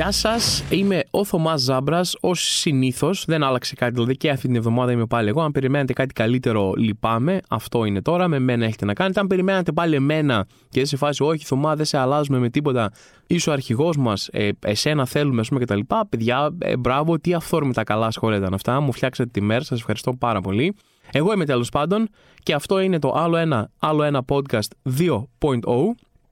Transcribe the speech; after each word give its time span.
Γεια 0.00 0.10
σας, 0.10 0.64
είμαι 0.70 1.02
ο 1.10 1.24
Θωμάς 1.24 1.60
Ζάμπρας. 1.60 2.16
Ω 2.20 2.34
συνήθως, 2.34 3.24
δεν 3.26 3.42
άλλαξε 3.42 3.74
κάτι. 3.74 3.92
Δηλαδή 3.92 4.16
και 4.16 4.30
αυτή 4.30 4.46
την 4.46 4.56
εβδομάδα 4.56 4.92
είμαι 4.92 5.06
πάλι 5.06 5.28
εγώ. 5.28 5.42
Αν 5.42 5.52
περιμένετε 5.52 5.92
κάτι 5.92 6.12
καλύτερο, 6.12 6.72
λυπάμαι. 6.76 7.40
Αυτό 7.48 7.84
είναι 7.84 8.02
τώρα. 8.02 8.28
Με 8.28 8.38
μένα 8.38 8.64
έχετε 8.64 8.84
να 8.84 8.92
κάνετε. 8.92 9.20
Αν 9.20 9.26
περιμένατε 9.26 9.72
πάλι 9.72 9.94
εμένα 9.94 10.46
και 10.48 10.78
δεν 10.78 10.86
σε 10.86 10.96
φάση, 10.96 11.22
Όχι, 11.22 11.44
Θωμά, 11.44 11.76
δεν 11.76 11.84
σε 11.84 11.98
αλλάζουμε 11.98 12.38
με 12.38 12.48
τίποτα. 12.48 12.92
Είσαι 13.26 13.50
ο 13.50 13.52
αρχηγός 13.52 13.96
μας. 13.96 14.28
Ε, 14.32 14.50
εσένα 14.64 15.06
θέλουμε, 15.06 15.40
ας 15.40 15.48
πούμε 15.48 15.60
κτλ. 15.60 15.80
Παιδιά, 16.08 16.56
ε, 16.58 16.76
μπράβο, 16.76 17.18
τι 17.18 17.34
αυθόρμητα 17.34 17.84
καλά 17.84 18.10
σχόλια 18.10 18.38
ήταν 18.38 18.54
αυτά. 18.54 18.80
Μου 18.80 18.92
φτιάξατε 18.92 19.30
τη 19.30 19.40
μέρα. 19.40 19.64
Σας 19.64 19.78
ευχαριστώ 19.78 20.12
πάρα 20.12 20.40
πολύ. 20.40 20.76
Εγώ 21.12 21.32
είμαι 21.32 21.44
τέλος 21.44 21.68
πάντων 21.68 22.08
και 22.42 22.54
αυτό 22.54 22.80
είναι 22.80 22.98
το 22.98 23.12
άλλο 23.16 23.36
ένα, 23.36 23.70
άλλο 23.78 24.02
ένα 24.02 24.24
podcast 24.28 24.92
2.0. 24.98 25.10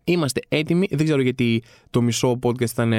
Είμαστε 0.09 0.41
έτοιμοι. 0.49 0.87
Δεν 0.91 1.05
ξέρω 1.05 1.21
γιατί 1.21 1.63
το 1.91 2.03
μισό 2.03 2.39
podcast 2.43 2.71
ήταν 2.71 2.93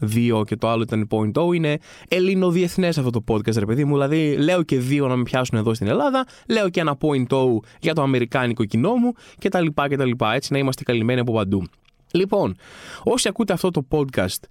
2 0.00 0.42
και 0.46 0.56
το 0.56 0.68
άλλο 0.68 0.82
ήταν 0.82 1.08
0.0. 1.34 1.54
Είναι 1.54 1.78
ελληνοδιεθνές 2.08 2.98
αυτό 2.98 3.10
το 3.10 3.24
podcast, 3.28 3.56
ρε 3.56 3.66
παιδί 3.66 3.84
μου. 3.84 3.92
Δηλαδή, 3.92 4.36
λέω 4.36 4.62
και 4.62 4.78
δύο 4.78 5.08
να 5.08 5.16
με 5.16 5.22
πιάσουν 5.22 5.58
εδώ 5.58 5.74
στην 5.74 5.86
Ελλάδα, 5.86 6.26
λέω 6.48 6.68
και 6.68 6.80
ένα 6.80 6.96
0.0 7.00 7.46
για 7.80 7.94
το 7.94 8.02
αμερικάνικο 8.02 8.64
κοινό 8.64 8.94
μου 8.94 9.12
κτλ. 9.38 9.66
κτλ. 9.88 10.10
Έτσι 10.34 10.52
να 10.52 10.58
είμαστε 10.58 10.82
καλυμμένοι 10.82 11.20
από 11.20 11.32
παντού. 11.32 11.64
Λοιπόν, 12.12 12.56
όσοι 13.02 13.28
ακούτε 13.28 13.52
αυτό 13.52 13.70
το 13.70 13.86
podcast 13.90 14.42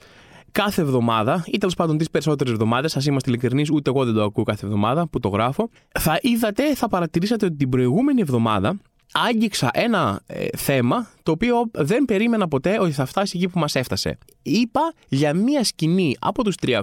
κάθε 0.51 0.81
εβδομάδα, 0.81 1.43
ή 1.47 1.57
τέλος 1.57 1.75
πάντων 1.75 1.97
τις 1.97 2.09
περισσότερες 2.09 2.53
εβδομάδες, 2.53 2.97
ας 2.97 3.05
είμαστε 3.05 3.29
ειλικρινείς, 3.29 3.69
ούτε 3.69 3.89
εγώ 3.89 4.05
δεν 4.05 4.13
το 4.13 4.23
ακούω 4.23 4.43
κάθε 4.43 4.65
εβδομάδα 4.65 5.07
που 5.07 5.19
το 5.19 5.29
γράφω, 5.29 5.69
θα 5.99 6.19
είδατε, 6.21 6.75
θα 6.75 6.87
παρατηρήσατε 6.87 7.45
ότι 7.45 7.55
την 7.55 7.69
προηγούμενη 7.69 8.21
εβδομάδα 8.21 8.79
άγγιξα 9.11 9.69
ένα 9.73 10.21
ε, 10.27 10.45
θέμα 10.57 11.07
το 11.23 11.31
οποίο 11.31 11.69
δεν 11.71 12.05
περίμενα 12.05 12.47
ποτέ 12.47 12.79
ότι 12.79 12.91
θα 12.91 13.05
φτάσει 13.05 13.37
εκεί 13.37 13.47
που 13.47 13.59
μας 13.59 13.75
έφτασε. 13.75 14.17
Είπα 14.41 14.93
για 15.07 15.33
μία 15.33 15.63
σκηνή 15.63 16.15
από 16.19 16.43
τους 16.43 16.55
300, 16.61 16.79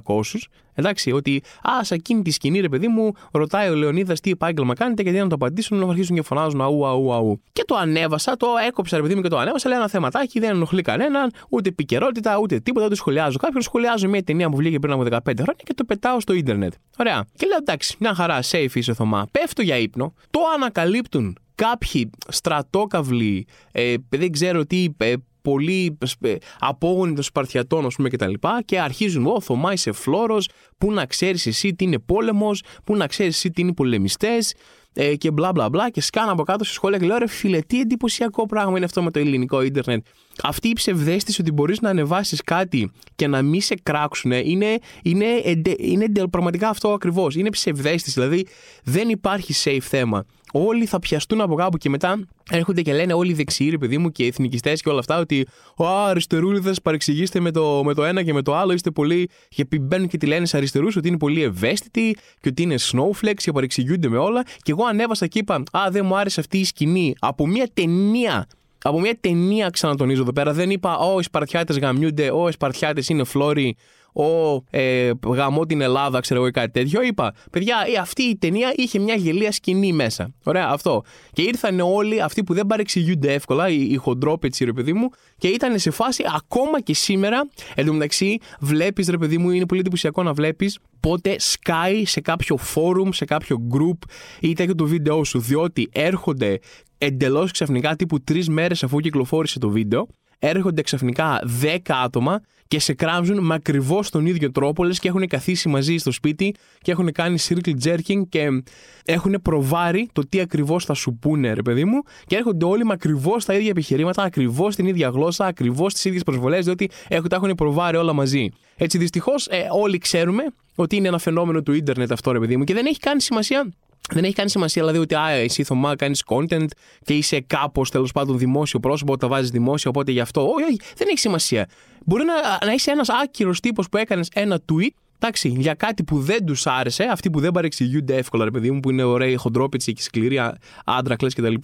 εντάξει, 0.74 1.12
ότι 1.12 1.42
ας, 1.62 1.86
σε 1.86 1.94
εκείνη 1.94 2.22
τη 2.22 2.30
σκηνή 2.30 2.60
ρε 2.60 2.68
παιδί 2.68 2.88
μου 2.88 3.12
ρωτάει 3.32 3.68
ο 3.68 3.74
Λεωνίδας 3.74 4.20
τι 4.20 4.30
επάγγελμα 4.30 4.74
κάνετε 4.74 5.02
και 5.02 5.10
δεν 5.10 5.22
να 5.22 5.28
το 5.28 5.34
απαντήσουν 5.34 5.78
να 5.78 5.88
αρχίσουν 5.88 6.16
και 6.16 6.22
φωνάζουν 6.22 6.60
αού, 6.60 6.86
αού, 6.86 7.12
αού. 7.12 7.40
Και 7.52 7.64
το 7.66 7.74
ανέβασα, 7.74 8.36
το 8.36 8.46
έκοψα 8.66 8.96
ρε 8.96 9.02
παιδί 9.02 9.14
μου 9.14 9.22
και 9.22 9.28
το 9.28 9.38
ανέβασα, 9.38 9.68
λέει 9.68 9.78
ένα 9.78 9.88
θεματάκι, 9.88 10.40
δεν 10.40 10.50
ενοχλεί 10.50 10.82
κανέναν, 10.82 11.32
ούτε 11.48 11.68
επικαιρότητα, 11.68 12.38
ούτε 12.38 12.60
τίποτα, 12.60 12.80
δεν 12.80 12.90
το 12.90 12.96
σχολιάζω. 12.96 13.38
Κάποιον 13.38 13.62
σχολιάζω 13.62 14.08
μια 14.08 14.22
ταινία 14.22 14.48
που 14.48 14.56
βγήκε 14.56 14.78
πριν 14.78 14.92
από 14.92 15.02
15 15.02 15.16
χρόνια 15.22 15.62
και 15.64 15.74
το 15.74 15.84
πετάω 15.84 16.20
στο 16.20 16.32
ίντερνετ. 16.32 16.72
Ωραία. 16.98 17.24
Και 17.36 17.46
λέω 17.46 17.58
εντάξει, 17.58 17.96
μια 17.98 18.14
χαρά, 18.14 18.38
safe 18.50 18.74
είσαι 18.74 18.94
Θωμά. 18.94 19.26
Πέφτω 19.30 19.62
για 19.62 19.76
ύπνο, 19.76 20.14
το 20.30 20.40
ανακαλύπτουν 20.54 21.38
κάποιοι 21.66 22.10
στρατόκαυλοι, 22.28 23.46
ε, 23.72 23.94
δεν 24.08 24.32
ξέρω 24.32 24.66
τι, 24.66 24.86
ε, 24.96 25.14
πολύ 25.42 25.98
ε, 26.20 26.34
απόγονοι 26.58 27.14
των 27.14 27.22
Σπαρτιατών, 27.22 27.86
ας 27.86 27.94
πούμε, 27.94 28.08
κτλ. 28.08 28.32
Και, 28.32 28.62
και 28.64 28.80
αρχίζουν, 28.80 29.26
Ω, 29.26 29.40
Θωμά, 29.40 29.72
είσαι 29.72 29.92
φλόρος, 29.92 30.48
πού 30.78 30.92
να 30.92 31.06
ξέρεις 31.06 31.46
εσύ 31.46 31.74
τι 31.74 31.84
είναι 31.84 31.98
πόλεμος, 31.98 32.62
πού 32.84 32.96
να 32.96 33.06
ξέρεις 33.06 33.36
εσύ 33.36 33.50
τι 33.50 33.60
είναι 33.60 33.72
πολεμιστές, 33.72 34.54
ε, 34.94 35.16
και 35.16 35.30
μπλα 35.30 35.52
μπλα 35.52 35.68
μπλα. 35.68 35.90
Και 35.90 36.00
σκάνω 36.00 36.32
από 36.32 36.42
κάτω 36.42 36.64
στη 36.64 36.74
σχόλια 36.74 36.98
και 36.98 37.06
λέω: 37.06 37.18
Ρε 37.18 37.28
φίλε, 37.28 37.60
τι 37.60 37.80
εντυπωσιακό 37.80 38.46
πράγμα 38.46 38.76
είναι 38.76 38.84
αυτό 38.84 39.02
με 39.02 39.10
το 39.10 39.18
ελληνικό 39.18 39.62
ίντερνετ. 39.62 40.06
Αυτή 40.42 40.68
η 40.68 40.72
ψευδέστηση 40.72 41.40
ότι 41.40 41.52
μπορείς 41.52 41.80
να 41.80 41.88
ανεβάσεις 41.88 42.42
κάτι 42.42 42.90
και 43.14 43.26
να 43.26 43.42
μην 43.42 43.60
σε 43.60 43.74
κράξουν 43.82 44.30
είναι, 44.30 44.78
είναι, 45.02 45.26
είναι, 45.44 45.74
είναι 45.78 46.28
πραγματικά 46.30 46.68
αυτό 46.68 46.92
ακριβώς. 46.92 47.36
Είναι 47.36 47.50
ψευδέστηση. 47.50 48.20
Δηλαδή 48.20 48.46
δεν 48.84 49.08
υπάρχει 49.08 49.54
safe 49.64 49.82
θέμα 49.82 50.24
όλοι 50.52 50.86
θα 50.86 50.98
πιαστούν 50.98 51.40
από 51.40 51.54
κάπου 51.54 51.76
και 51.76 51.88
μετά 51.88 52.18
έρχονται 52.50 52.82
και 52.82 52.92
λένε 52.92 53.12
όλοι 53.12 53.30
οι 53.30 53.34
δεξιοί, 53.34 53.68
ρε 53.70 53.78
παιδί 53.78 53.98
μου, 53.98 54.10
και 54.10 54.24
οι 54.24 54.26
εθνικιστές 54.26 54.82
και 54.82 54.88
όλα 54.88 54.98
αυτά, 54.98 55.18
ότι 55.18 55.46
ο 55.76 55.86
αριστερούλιδες 55.86 56.82
παρεξηγήστε 56.82 57.40
με 57.40 57.50
το, 57.50 57.82
με 57.84 57.94
το 57.94 58.04
ένα 58.04 58.22
και 58.22 58.32
με 58.32 58.42
το 58.42 58.56
άλλο, 58.56 58.72
είστε 58.72 58.90
πολύ. 58.90 59.28
Και 59.48 59.66
μπαίνουν 59.80 60.08
και 60.08 60.16
τη 60.16 60.26
λένε 60.26 60.46
σε 60.46 60.56
αριστερούς 60.56 60.96
ότι 60.96 61.08
είναι 61.08 61.18
πολύ 61.18 61.42
ευαίσθητοι 61.42 62.16
και 62.40 62.48
ότι 62.48 62.62
είναι 62.62 62.74
snowflakes 62.78 63.34
και 63.34 63.52
παρεξηγούνται 63.52 64.08
με 64.08 64.18
όλα. 64.18 64.42
Και 64.62 64.70
εγώ 64.70 64.84
ανέβασα 64.84 65.26
και 65.26 65.38
είπα, 65.38 65.54
Α, 65.54 65.80
δεν 65.90 66.06
μου 66.06 66.16
άρεσε 66.16 66.40
αυτή 66.40 66.58
η 66.58 66.64
σκηνή 66.64 67.14
από 67.18 67.46
μια 67.46 67.68
ταινία 67.74 68.46
από 68.82 69.00
μια 69.00 69.16
ταινία 69.20 69.70
ξανατονίζω 69.70 70.22
εδώ 70.22 70.32
πέρα. 70.32 70.52
Δεν 70.52 70.70
είπα, 70.70 70.96
Ω, 70.98 71.18
οι 71.18 71.22
Σπαρτιάτες 71.22 71.78
γαμιούνται, 71.78 72.30
Ω, 72.30 72.48
οι 72.48 72.52
Σπαρτιάτες 72.52 73.08
είναι 73.08 73.24
φλόροι, 73.24 73.76
ο 74.12 74.62
ε, 74.70 75.10
γαμό 75.26 75.66
την 75.66 75.80
Ελλάδα, 75.80 76.20
ξέρω 76.20 76.40
εγώ 76.40 76.48
ή 76.48 76.50
κάτι 76.50 76.70
τέτοιο. 76.70 77.02
Είπα, 77.02 77.34
παιδιά, 77.50 77.76
ε, 77.94 77.98
αυτή 77.98 78.22
η 78.22 78.36
ταινία 78.36 78.72
είχε 78.76 78.98
μια 78.98 79.14
γελία 79.14 79.52
σκηνή 79.52 79.92
μέσα. 79.92 80.34
Ωραία, 80.44 80.68
αυτό. 80.68 81.02
Και 81.32 81.42
ήρθαν 81.42 81.80
όλοι 81.80 82.22
αυτοί 82.22 82.44
που 82.44 82.54
δεν 82.54 82.66
παρεξηγούνται 82.66 83.32
εύκολα, 83.32 83.68
οι, 83.68 83.88
οι 83.90 83.96
χοντρόπετσι, 83.96 84.64
ρε 84.64 84.72
παιδί 84.72 84.92
μου, 84.92 85.08
και 85.38 85.48
ήταν 85.48 85.78
σε 85.78 85.90
φάση 85.90 86.24
ακόμα 86.36 86.80
και 86.80 86.94
σήμερα. 86.94 87.48
Εν 87.74 87.86
τω 87.86 87.92
μεταξύ, 87.92 88.38
βλέπεις, 88.60 89.08
ρε 89.08 89.18
παιδί 89.18 89.38
μου, 89.38 89.50
είναι 89.50 89.66
πολύ 89.66 89.80
εντυπωσιακό 89.80 90.22
να 90.22 90.32
βλέπεις 90.32 90.78
πότε 91.00 91.34
σκάει 91.38 92.04
σε 92.04 92.20
κάποιο 92.20 92.56
φόρουμ, 92.56 93.08
σε 93.10 93.24
κάποιο 93.24 93.56
group 93.72 94.08
ή 94.40 94.52
τέτοιο 94.52 94.74
το 94.74 94.86
βίντεο 94.86 95.24
σου, 95.24 95.40
διότι 95.40 95.88
έρχονται 95.92 96.58
εντελώς 96.98 97.52
ξαφνικά 97.52 97.96
τύπου 97.96 98.20
τρεις 98.20 98.48
μέρες 98.48 98.82
αφού 98.82 98.98
κυκλοφόρησε 98.98 99.58
το 99.58 99.68
βίντεο 99.68 100.06
έρχονται 100.38 100.82
ξαφνικά 100.82 101.40
10 101.62 101.76
άτομα 101.86 102.40
και 102.68 102.78
σε 102.80 102.92
κράμζουν 102.94 103.44
με 103.44 103.54
ακριβώς 103.54 104.10
τον 104.10 104.26
ίδιο 104.26 104.50
τρόπο, 104.50 104.84
λες 104.84 104.98
και 104.98 105.08
έχουν 105.08 105.26
καθίσει 105.26 105.68
μαζί 105.68 105.96
στο 105.96 106.10
σπίτι 106.10 106.54
και 106.80 106.90
έχουν 106.90 107.12
κάνει 107.12 107.38
circle 107.48 107.74
jerking 107.84 108.22
και 108.28 108.62
έχουν 109.04 109.40
προβάρει 109.42 110.08
το 110.12 110.22
τι 110.28 110.40
ακριβώς 110.40 110.84
θα 110.84 110.94
σου 110.94 111.18
πούνε, 111.20 111.52
ρε 111.52 111.62
παιδί 111.62 111.84
μου, 111.84 112.02
και 112.26 112.36
έρχονται 112.36 112.64
όλοι 112.64 112.84
με 112.84 112.92
ακριβώς 112.92 113.44
τα 113.44 113.54
ίδια 113.54 113.68
επιχειρήματα, 113.68 114.22
ακριβώς 114.22 114.74
την 114.74 114.86
ίδια 114.86 115.08
γλώσσα, 115.08 115.44
ακριβώς 115.44 115.92
τις 115.92 116.04
ίδιες 116.04 116.22
προσβολές, 116.22 116.64
διότι 116.64 116.90
έχουν, 117.08 117.28
τα 117.28 117.36
έχουν 117.36 117.54
προβάρει 117.54 117.96
όλα 117.96 118.12
μαζί. 118.12 118.48
Έτσι, 118.76 118.98
δυστυχώς, 118.98 119.46
ε, 119.46 119.66
όλοι 119.72 119.98
ξέρουμε 119.98 120.42
ότι 120.74 120.96
είναι 120.96 121.08
ένα 121.08 121.18
φαινόμενο 121.18 121.62
του 121.62 121.72
ίντερνετ 121.72 122.12
αυτό, 122.12 122.32
ρε 122.32 122.38
παιδί 122.38 122.56
μου, 122.56 122.64
και 122.64 122.74
δεν 122.74 122.86
έχει 122.86 122.98
καν 122.98 123.20
σημασία 123.20 123.72
δεν 124.12 124.24
έχει 124.24 124.34
κάνει 124.34 124.50
σημασία 124.50 124.82
δηλαδή 124.82 124.98
ότι 124.98 125.14
α, 125.14 125.28
εσύ 125.30 125.64
Θωμά 125.64 125.96
κάνεις 125.96 126.24
content 126.26 126.66
και 127.04 127.14
είσαι 127.14 127.40
κάπως 127.40 127.90
τέλος 127.90 128.12
πάντων 128.12 128.38
δημόσιο 128.38 128.80
πρόσωπο, 128.80 129.16
τα 129.16 129.28
βάζεις 129.28 129.50
δημόσιο, 129.50 129.90
οπότε 129.90 130.12
γι' 130.12 130.20
αυτό. 130.20 130.48
Όχι, 130.48 130.64
όχι, 130.64 130.80
δεν 130.96 131.06
έχει 131.08 131.18
σημασία. 131.18 131.68
Μπορεί 132.04 132.24
να, 132.24 132.66
να 132.66 132.72
είσαι 132.72 132.90
ένας 132.90 133.08
άκυρος 133.08 133.60
τύπος 133.60 133.88
που 133.88 133.96
έκανες 133.96 134.28
ένα 134.34 134.60
tweet 134.72 134.90
Εντάξει, 135.20 135.48
για 135.48 135.74
κάτι 135.74 136.04
που 136.04 136.20
δεν 136.20 136.44
τους 136.44 136.66
άρεσε, 136.66 137.04
αυτοί 137.04 137.30
που 137.30 137.40
δεν 137.40 137.50
παρεξηγούνται 137.50 138.16
εύκολα, 138.16 138.44
ρε 138.44 138.50
παιδί 138.50 138.70
μου, 138.70 138.80
που 138.80 138.90
είναι 138.90 139.02
ωραίοι, 139.02 139.36
χοντρόπιτσι 139.36 139.92
και 139.92 140.02
σκληροί 140.02 140.40
άντρα 140.84 141.16
κλες 141.16 141.34
κτλ., 141.34 141.54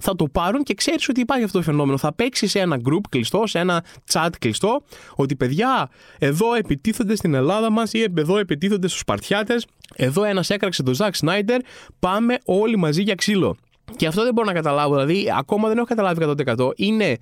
θα 0.00 0.16
το 0.16 0.24
πάρουν 0.32 0.62
και 0.62 0.74
ξέρεις 0.74 1.08
ότι 1.08 1.20
υπάρχει 1.20 1.44
αυτό 1.44 1.58
το 1.58 1.64
φαινόμενο. 1.64 1.98
Θα 1.98 2.12
παίξει 2.12 2.46
σε 2.46 2.58
ένα 2.58 2.80
group 2.84 3.00
κλειστό, 3.08 3.46
σε 3.46 3.58
ένα 3.58 3.84
chat 4.12 4.28
κλειστό, 4.38 4.82
ότι 5.14 5.36
παιδιά, 5.36 5.90
εδώ 6.18 6.54
επιτίθονται 6.54 7.14
στην 7.16 7.34
Ελλάδα 7.34 7.70
μας 7.70 7.92
ή 7.92 8.06
εδώ 8.16 8.38
επιτίθονται 8.38 8.88
στους 8.88 9.00
Σπαρτιάτες, 9.00 9.66
εδώ 9.96 10.24
ένας 10.24 10.50
έκραξε 10.50 10.82
τον 10.82 10.94
Ζακ 10.94 11.14
Σνάιντερ, 11.16 11.60
πάμε 11.98 12.38
όλοι 12.44 12.76
μαζί 12.76 13.02
για 13.02 13.14
ξύλο. 13.14 13.56
Και 13.96 14.06
αυτό 14.06 14.22
δεν 14.22 14.34
μπορώ 14.34 14.46
να 14.46 14.52
καταλάβω, 14.52 14.94
δηλαδή 14.94 15.32
ακόμα 15.36 15.68
δεν 15.68 15.76
έχω 15.76 15.86
καταλάβει 15.86 16.34
100%. 16.56 16.70
Είναι 16.76 17.16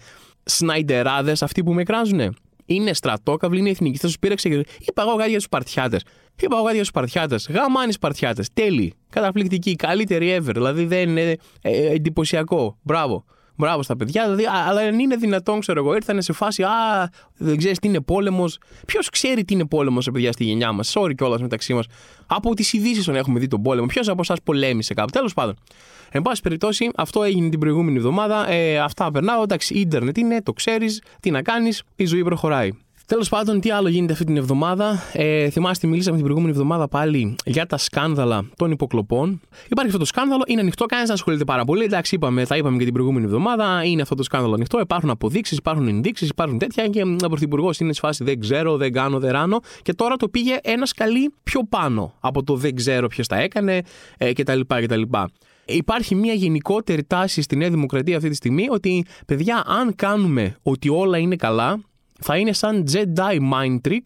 σνάιντεράδε 0.44 1.32
αυτοί 1.40 1.62
που 1.64 1.72
με 1.72 1.82
κράζουνε; 1.82 2.30
Είναι 2.68 2.92
στρατόκαυλοι, 2.92 3.58
είναι 3.58 3.70
εθνικοί. 3.70 3.98
Θα 3.98 4.08
του 4.08 4.18
πήραξε 4.20 4.48
και. 4.48 4.64
Είπα 4.78 5.02
εγώ 5.02 5.16
κάτι 5.16 5.28
για 5.28 5.38
τους 5.38 5.48
Παρτιάτε. 5.48 6.00
Είπα 6.40 6.54
εγώ 6.54 6.62
κάτι 6.62 6.74
για 6.74 6.82
τους 6.82 6.90
Παρτιάτε. 6.90 7.36
Γαμάνι 7.48 7.98
Παρτιάτε. 8.00 8.44
Τέλει. 8.54 8.94
Καταπληκτική. 9.10 9.76
Καλύτερη 9.76 10.36
ever. 10.38 10.52
Δηλαδή 10.52 10.84
δεν 10.84 11.08
είναι 11.08 11.36
ε, 11.62 11.92
εντυπωσιακό. 11.92 12.78
Μπράβο. 12.82 13.24
Μπράβο 13.58 13.82
στα 13.82 13.96
παιδιά. 13.96 14.22
Δηλαδή, 14.22 14.44
αλλά 14.68 14.80
αν 14.80 14.98
είναι 14.98 15.16
δυνατόν, 15.16 15.60
ξέρω 15.60 15.80
εγώ, 15.80 15.94
ήρθαν 15.94 16.22
σε 16.22 16.32
φάση. 16.32 16.62
Α, 16.62 17.10
δεν 17.36 17.56
ξέρεις 17.56 17.78
τι 17.78 17.88
είναι 17.88 18.00
πόλεμος. 18.00 18.58
Ποιος 18.86 19.10
ξέρει 19.10 19.44
τι 19.44 19.54
είναι 19.54 19.66
πόλεμος, 19.66 20.04
σε 20.04 20.10
παιδιά, 20.10 20.32
στη 20.32 20.44
γενιά 20.44 20.72
μας; 20.72 20.92
Sorry 20.96 21.14
κιόλας 21.16 21.40
μεταξύ 21.40 21.74
μας. 21.74 21.86
Από 22.26 22.54
τις 22.54 22.72
ειδήσεις 22.72 23.04
τον 23.04 23.16
έχουμε 23.16 23.38
δει 23.38 23.46
τον 23.46 23.62
πόλεμο. 23.62 23.86
Ποιος 23.86 24.08
από 24.08 24.20
εσάς 24.20 24.38
πολέμησε 24.42 24.94
κάπου. 24.94 25.10
Τέλος 25.10 25.34
πάντων. 25.34 25.56
Εν 26.10 26.22
πάση 26.22 26.42
περιπτώσει, 26.42 26.90
αυτό 26.96 27.22
έγινε 27.22 27.48
την 27.48 27.58
προηγούμενη 27.58 27.96
εβδομάδα. 27.96 28.48
Ε, 28.48 28.78
αυτά 28.78 29.10
περνάω. 29.10 29.42
Εντάξει, 29.42 29.74
ίντερνετ 29.74 30.18
είναι, 30.18 30.42
το 30.42 30.52
ξέρεις. 30.52 31.02
Τι 31.20 31.30
να 31.30 31.42
κάνεις, 31.42 31.82
η 31.96 32.04
ζωή 32.04 32.22
προχωράει. 32.22 32.70
Τέλος 33.08 33.28
πάντων, 33.28 33.60
τι 33.60 33.70
άλλο 33.70 33.88
γίνεται 33.88 34.12
αυτή 34.12 34.24
την 34.24 34.36
εβδομάδα; 34.36 35.02
Ε, 35.12 35.50
θυμάστε, 35.50 35.86
μιλήσαμε 35.86 36.16
την 36.16 36.24
προηγούμενη 36.24 36.56
εβδομάδα 36.56 36.88
πάλι 36.88 37.36
για 37.44 37.66
τα 37.66 37.76
σκάνδαλα 37.76 38.44
των 38.56 38.70
υποκλοπών. 38.70 39.40
Υπάρχει 39.64 39.86
αυτό 39.86 39.98
το 39.98 40.04
σκάνδαλο, 40.04 40.42
είναι 40.46 40.60
ανοιχτό, 40.60 40.84
κανένας 40.84 41.08
δεν 41.08 41.16
ασχολείται 41.16 41.44
πάρα 41.44 41.64
πολύ. 41.64 41.84
Εντάξει, 41.84 42.14
είπαμε, 42.14 42.46
τα 42.46 42.56
είπαμε 42.56 42.78
και 42.78 42.84
την 42.84 42.92
προηγούμενη 42.92 43.24
εβδομάδα. 43.24 43.84
Είναι 43.84 44.02
αυτό 44.02 44.14
το 44.14 44.22
σκάνδαλο 44.22 44.54
ανοιχτό. 44.54 44.80
Υπάρχουν 44.80 45.10
αποδείξεις, 45.10 45.58
υπάρχουν 45.58 45.88
ενδείξεις, 45.88 46.28
υπάρχουν 46.28 46.58
τέτοια. 46.58 46.88
Και 46.88 47.02
ο 47.02 47.28
Πρωθυπουργός 47.28 47.80
είναι 47.80 47.92
σε 47.92 48.00
φάση 48.00 48.24
δεν 48.24 48.40
ξέρω, 48.40 48.76
δεν 48.76 48.92
κάνω, 48.92 49.18
δεν 49.18 49.30
ράνω. 49.32 49.60
Και 49.82 49.92
τώρα 49.92 50.16
το 50.16 50.28
πήγε 50.28 50.56
ένα 50.62 50.86
σκαλί 50.86 51.32
πιο 51.42 51.60
πάνω 51.68 52.14
από 52.20 52.42
το 52.42 52.56
δεν 52.56 52.74
ξέρω 52.74 53.06
ποιος 53.06 53.26
τα 53.26 53.36
έκανε 53.36 53.82
ε, 54.18 54.32
κτλ. 54.32 54.60
κτλ. 54.66 55.02
Υπάρχει 55.64 56.14
μια 56.14 56.32
γενικότερη 56.32 57.04
τάση 57.04 57.42
στη 57.42 57.56
Νέα 57.56 57.70
Δημοκρατία 57.70 58.16
αυτή 58.16 58.28
τη 58.28 58.34
στιγμή 58.34 58.66
ότι, 58.70 59.04
παιδιά, 59.26 59.62
αν 59.66 59.94
κάνουμε 59.94 60.56
ότι 60.62 60.88
όλα 60.88 61.18
είναι 61.18 61.36
καλά, 61.36 61.80
θα 62.18 62.36
είναι 62.36 62.52
σαν 62.52 62.84
Jedi 62.92 63.38
mind 63.52 63.88
trick 63.88 64.02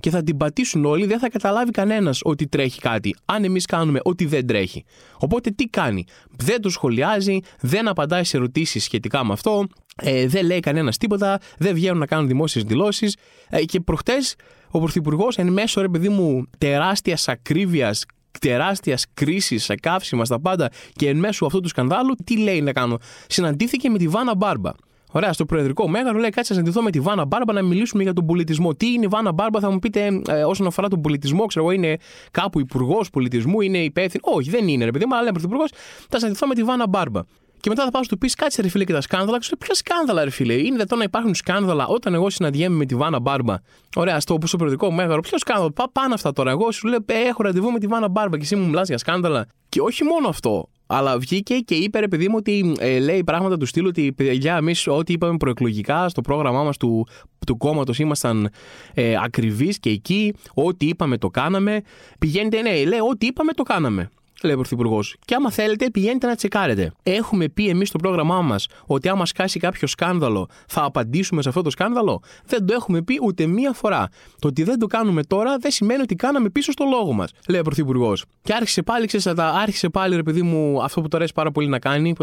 και 0.00 0.10
θα 0.10 0.22
την 0.22 0.36
πατήσουν 0.36 0.84
όλοι, 0.84 1.06
δεν 1.06 1.18
θα 1.18 1.28
καταλάβει 1.28 1.70
κανένας 1.70 2.20
ότι 2.22 2.46
τρέχει 2.46 2.80
κάτι. 2.80 3.16
Αν 3.24 3.44
εμείς 3.44 3.64
κάνουμε 3.64 4.00
ότι 4.02 4.26
δεν 4.26 4.46
τρέχει. 4.46 4.84
Οπότε 5.18 5.50
τι 5.50 5.64
κάνει; 5.64 6.04
Δεν 6.30 6.60
το 6.60 6.68
σχολιάζει, 6.68 7.38
δεν 7.60 7.88
απαντάει 7.88 8.24
σε 8.24 8.36
ερωτήσεις 8.36 8.84
σχετικά 8.84 9.24
με 9.24 9.32
αυτό, 9.32 9.66
ε, 9.96 10.26
δεν 10.26 10.46
λέει 10.46 10.60
κανένας 10.60 10.96
τίποτα, 10.96 11.40
δεν 11.58 11.74
βγαίνουν 11.74 11.98
να 11.98 12.06
κάνουν 12.06 12.28
δημόσιες 12.28 12.64
δηλώσεις. 12.64 13.16
Ε, 13.48 13.64
και 13.64 13.80
προχτές 13.80 14.34
ο 14.70 14.78
Πρωθυπουργός, 14.78 15.36
εν 15.36 15.52
μέσω 15.52 15.80
ρε 15.80 15.88
παιδί 15.88 16.08
μου 16.08 16.44
τεράστιας 16.58 17.28
ακρίβειας, 17.28 18.04
τεράστιας 18.40 19.04
κρίσης 19.14 19.64
σε 19.64 19.74
καύσιμα, 19.74 20.24
στα 20.24 20.40
πάντα 20.40 20.70
και 20.92 21.08
εν 21.08 21.16
μέσω 21.16 21.46
αυτού 21.46 21.60
του 21.60 21.68
σκανδάλου, 21.68 22.14
τι 22.24 22.38
λέει 22.38 22.60
να 22.60 22.72
κάνω; 22.72 22.98
Συναντήθηκε 23.26 23.90
με 23.90 23.98
τη 23.98 24.08
Βάνα 24.08 24.36
Μπάρμπα. 24.36 24.70
Ωραία, 25.16 25.32
στο 25.32 25.44
Προεδρικό 25.44 25.88
Μέγαρο 25.88 26.18
λέει: 26.18 26.30
Κάτσε 26.30 26.52
να 26.52 26.58
συναντηθώ 26.58 26.82
με 26.82 26.90
τη 26.90 27.00
Βάνα 27.00 27.24
Μπάρμπα 27.24 27.52
να 27.52 27.62
μιλήσουμε 27.62 28.02
για 28.02 28.12
τον 28.12 28.26
πολιτισμό. 28.26 28.74
Τι 28.74 28.92
είναι 28.92 29.04
η 29.04 29.08
Βάνα 29.08 29.32
Μπάρμπα, 29.32 29.60
θα 29.60 29.70
μου 29.70 29.78
πείτε, 29.78 30.20
ε, 30.28 30.44
όσον 30.44 30.66
αφορά 30.66 30.88
τον 30.88 31.00
πολιτισμό, 31.00 31.46
ξέρω 31.46 31.64
εγώ, 31.64 31.74
είναι 31.74 31.96
κάπου 32.30 32.60
υπουργός 32.60 33.10
πολιτισμού, 33.10 33.60
είναι 33.60 33.78
υπεύθυνο. 33.78 34.22
Όχι, 34.26 34.50
δεν 34.50 34.68
είναι, 34.68 34.84
ρε 34.84 34.90
παιδί 34.90 35.06
μου, 35.06 35.14
αλλά 35.14 35.22
λέμε 35.22 35.32
πρωθυπουργός, 35.32 35.70
θα 36.08 36.18
συναντηθώ 36.18 36.46
με 36.46 36.54
τη 36.54 36.62
Βάνα 36.62 36.88
Μπάρμπα. 36.88 37.20
Και 37.60 37.68
μετά 37.68 37.84
θα 37.84 37.90
πάω 37.90 38.02
του 38.02 38.18
πεις: 38.18 38.34
Κάτσε 38.34 38.62
ρε 38.62 38.68
φίλε 38.68 38.84
και 38.84 38.92
τα 38.92 39.00
σκάνδαλα. 39.00 39.38
Ξέρω 39.38 39.56
ποια 39.56 39.74
σκάνδαλα, 39.74 40.24
ρε 40.24 40.30
φίλε. 40.30 40.52
Είναι 40.52 40.70
δυνατόν 40.70 40.98
να 40.98 41.04
υπάρχουν 41.04 41.34
σκάνδαλα 41.34 41.86
όταν 41.86 42.14
εγώ 42.14 42.30
συναντιέμαι 42.30 42.76
με 42.76 42.84
τη 42.86 42.94
Βάνα 42.94 43.20
Μπάρμπα; 43.20 43.54
Ωραία, 43.96 44.20
στο, 44.20 44.38
στο 44.44 44.56
περιοδικό 44.56 44.90
μέγαρο. 44.90 45.20
Ποιο 45.20 45.38
σκάνδαλο. 45.38 45.70
Πά, 45.70 45.90
πάνε 45.92 46.14
αυτά 46.14 46.32
τώρα. 46.32 46.50
Εγώ 46.50 46.72
σου 46.72 46.88
λέω: 46.88 46.98
«Ε, 47.06 47.14
Έχω 47.28 47.42
ραντεβού 47.42 47.70
με 47.70 47.78
τη 47.78 47.86
Βάνα 47.86 48.08
Μπάρμπα 48.08 48.36
και 48.36 48.42
εσύ 48.42 48.56
μου 48.56 48.66
μιλάς 48.66 48.88
για 48.88 48.98
σκάνδαλα. 48.98 49.46
Και 49.68 49.80
όχι 49.80 50.04
μόνο 50.04 50.28
αυτό. 50.28 50.68
Αλλά 50.86 51.18
βγήκε 51.18 51.58
και 51.58 51.74
είπε 51.74 51.98
ρε 51.98 52.08
παιδί 52.08 52.28
μου 52.28 52.34
ότι 52.38 52.74
ε, 52.78 52.98
λέει 52.98 53.24
πράγματα 53.24 53.56
του 53.56 53.66
στυλ 53.66 53.86
ότι 53.86 54.12
παιδιά 54.12 54.56
εμείς 54.56 54.86
ό,τι 54.86 55.12
είπαμε 55.12 55.36
προεκλογικά 55.36 56.08
στο 56.08 56.20
πρόγραμμά 56.20 56.62
μας 56.62 56.76
του, 56.76 57.06
του 57.46 57.56
κόμματος 57.56 57.98
ήμασταν 57.98 58.50
ε, 58.94 59.16
ακριβείς 59.22 59.78
και 59.78 59.90
εκεί. 59.90 60.34
Ό,τι 60.54 60.86
είπαμε 60.86 61.18
το 61.18 61.28
κάναμε. 61.28 61.80
Πηγαίνετε, 62.18 62.60
ναι, 62.60 62.84
λέει 62.84 62.98
ό,τι 63.10 63.26
είπαμε 63.26 63.52
το 63.52 63.62
κάναμε 63.62 64.10
λέει 64.42 64.52
ο 64.52 64.56
Πρωθυπουργός. 64.56 65.16
Και 65.24 65.34
άμα 65.34 65.50
θέλετε, 65.50 65.90
πηγαίνετε 65.90 66.26
να 66.26 66.34
τσεκάρετε. 66.34 66.92
Έχουμε 67.02 67.48
πει 67.48 67.68
εμείς 67.68 67.88
στο 67.88 67.98
πρόγραμμά 67.98 68.40
μας 68.42 68.66
ότι 68.86 69.08
άμα 69.08 69.26
σκάσει 69.26 69.58
κάποιο 69.58 69.86
σκάνδαλο, 69.86 70.48
θα 70.66 70.84
απαντήσουμε 70.84 71.42
σε 71.42 71.48
αυτό 71.48 71.62
το 71.62 71.70
σκάνδαλο; 71.70 72.22
Δεν 72.46 72.66
το 72.66 72.74
έχουμε 72.74 73.02
πει 73.02 73.18
ούτε 73.22 73.46
μία 73.46 73.72
φορά. 73.72 74.08
Το 74.38 74.48
ότι 74.48 74.62
δεν 74.62 74.78
το 74.78 74.86
κάνουμε 74.86 75.22
τώρα 75.22 75.56
δεν 75.58 75.70
σημαίνει 75.70 76.02
ότι 76.02 76.14
κάναμε 76.14 76.48
πίσω 76.48 76.72
στο 76.72 76.84
λόγο 76.84 77.12
μας, 77.12 77.30
λέει 77.48 77.60
ο 77.60 77.62
Πρωθυπουργός. 77.62 78.24
Και 78.42 78.52
άρχισε 78.52 78.82
πάλι, 78.82 79.06
ξέρετε, 79.06 79.42
άρχισε 79.42 79.88
πάλι, 79.88 80.16
ρε 80.16 80.22
παιδί 80.22 80.42
μου, 80.42 80.82
αυτό 80.82 81.00
που 81.00 81.08
το 81.08 81.16
αρέσει 81.16 81.32
πάρα 81.32 81.50
πολύ 81.50 81.68
να 81.68 81.78
κάνει, 81.78 82.14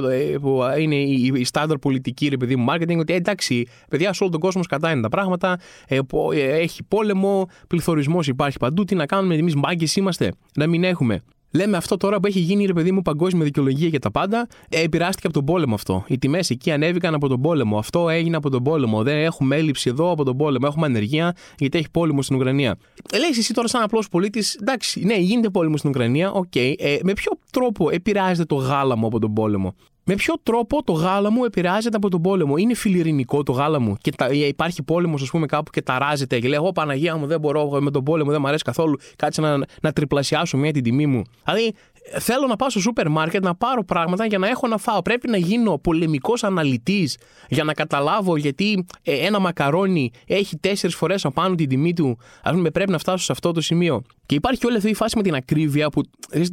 που, 0.42 0.64
ε, 0.64 0.82
είναι 0.82 0.96
η, 0.96 1.32
η 1.36 1.44
στάνταρ 1.44 1.78
πολιτική, 1.78 2.28
ρε 2.28 2.38
παιδί 2.38 2.56
μου, 2.56 2.66
marketing, 2.70 2.98
ότι 3.00 3.14
ε, 3.14 3.16
εντάξει, 3.16 3.68
παιδιά, 3.90 4.14
σε 4.14 4.24
όλο 4.24 4.32
τον 4.32 4.42
κόσμο 4.42 4.64
κατά 4.64 4.92
είναι 4.92 5.02
τα 5.02 5.10
πράγματα, 5.10 5.60
ε, 5.88 6.00
έχει 6.36 6.84
πόλεμο, 6.84 7.48
πληθωρισμός 7.68 8.28
υπάρχει 8.28 8.58
παντού, 8.58 8.84
τι 8.84 8.96
να 8.96 9.06
κάνουμε, 9.06 9.36
εμείς 9.36 9.56
μάγκε 9.56 9.86
είμαστε, 9.96 10.32
να 10.56 10.68
μην 10.68 10.84
έχουμε. 10.84 11.22
Λέμε 11.56 11.78
αυτό 11.78 11.98
τώρα 11.98 12.20
που 12.20 12.28
έχει 12.28 12.40
γίνει, 12.40 12.66
ρε 12.66 12.74
παιδί 12.74 12.92
μου, 12.92 13.02
παγκόσμια 13.02 13.44
δικαιολογία 13.44 13.88
για 13.88 14.00
τα 14.00 14.12
πάντα. 14.12 14.48
Ε, 14.70 14.82
επηρεάστηκε 14.82 15.28
από 15.28 15.36
τον 15.36 15.46
πόλεμο 15.46 15.74
αυτό. 15.74 16.06
Οι 16.08 16.18
τιμές 16.18 16.50
εκεί 16.50 16.72
ανέβηκαν 16.72 17.14
από 17.14 17.28
τον 17.28 17.42
πόλεμο. 17.42 17.78
Αυτό 17.78 18.10
έγινε 18.10 18.36
από 18.36 18.50
τον 18.50 18.64
πόλεμο. 18.64 19.04
Δεν 19.04 19.18
έχουμε 19.18 19.56
έλλειψη 19.56 19.90
εδώ 19.90 20.12
από 20.12 20.24
τον 20.24 20.38
πόλεμο. 20.38 20.66
Έχουμε 20.70 20.86
ανεργία 20.86 21.36
γιατί 21.58 21.78
έχει 21.78 21.90
πόλεμο 21.92 22.22
στην 22.22 22.36
Ουκρανία. 22.36 22.78
Ε, 23.12 23.18
Λέει 23.18 23.30
εσύ 23.30 23.54
τώρα, 23.54 23.68
σαν 23.68 23.82
απλός 23.82 24.10
πολίτης, 24.10 24.56
εντάξει, 24.56 25.04
ναι, 25.06 25.18
γίνεται 25.18 25.50
πόλεμος 25.50 25.78
στην 25.78 25.90
Ουκρανία, 25.90 26.32
OK. 26.32 26.44
Okay. 26.54 26.74
Ε, 26.78 26.98
με 27.04 27.14
ποιο 27.14 27.32
τρόπο 27.52 27.90
επηρεάζεται 27.90 28.46
το 28.46 28.56
γάλα 28.56 28.86
μου 28.86 29.08
από 29.08 29.20
τον 29.20 29.34
πόλεμο; 29.34 29.76
Με 30.06 30.16
ποιο 30.16 30.34
τρόπο 30.44 30.84
το 30.84 30.94
γάλα 30.94 31.32
μου 31.32 31.44
επηρεάζεται 31.44 31.98
από 31.98 32.10
τον 32.10 32.22
πόλεμο; 32.22 32.58
Είναι 32.58 32.76
φιλειρηνικό 32.76 33.44
το 33.44 33.52
γάλα 33.52 33.80
μου 33.80 33.98
και 34.02 34.12
τα, 34.12 34.28
υπάρχει 34.28 34.84
πόλεμος, 34.84 35.22
ας 35.22 35.30
πούμε, 35.30 35.46
κάπου 35.46 35.72
και 35.72 35.82
ταράζεται 35.82 36.40
και 36.40 36.48
λέει: 36.48 36.58
Εγώ 36.58 36.72
Παναγία 36.72 37.18
μου 37.18 37.26
δεν 37.26 37.40
μπορώ, 37.40 37.70
με 37.82 37.92
τον 37.92 38.04
πόλεμο 38.04 38.32
δεν 38.32 38.40
μου 38.42 38.48
αρέσει 38.48 38.64
καθόλου. 38.64 38.98
Κάτσε 39.16 39.42
να, 39.42 39.58
να 39.82 39.94
τριπλασιάσω 39.94 40.58
μια 40.58 40.72
την 40.72 40.84
τιμή 40.84 41.06
μου. 41.06 41.22
Δηλαδή, 41.46 41.74
θέλω 42.20 42.48
να 42.48 42.56
πάω 42.56 42.70
στο 42.70 42.80
σούπερ 42.80 43.10
μάρκετ 43.10 43.44
να 43.44 43.56
πάρω 43.56 43.84
πράγματα 43.84 44.26
για 44.26 44.38
να 44.38 44.48
έχω 44.48 44.68
να 44.68 44.78
φάω. 44.78 45.02
Πρέπει 45.02 45.30
να 45.30 45.38
γίνω 45.38 45.78
πολεμικός 45.78 46.44
αναλυτής 46.44 47.18
για 47.50 47.64
να 47.64 47.74
καταλάβω 47.74 48.38
γιατί 48.38 48.86
ε, 49.04 49.26
ένα 49.26 49.40
μακαρόνι 49.40 50.12
έχει 50.28 50.58
τέσσερις 50.58 50.96
φορές 50.96 51.26
απάνω 51.26 51.56
την 51.56 51.70
τιμή 51.70 51.94
του. 51.94 52.18
Α 52.44 52.52
πούμε, 52.52 52.72
πρέπει 52.72 52.92
να 52.92 52.98
φτάσω 52.98 53.24
σε 53.24 53.32
αυτό 53.32 53.52
το 53.52 53.62
σημείο. 53.62 54.02
Και 54.26 54.36
υπάρχει 54.36 54.66
όλη 54.66 54.78
αυτή 54.78 54.90
η 54.90 54.94
φάση 54.94 55.18
με 55.18 55.24
την 55.24 55.36
ακρίβεια 55.36 55.90
που 55.90 56.02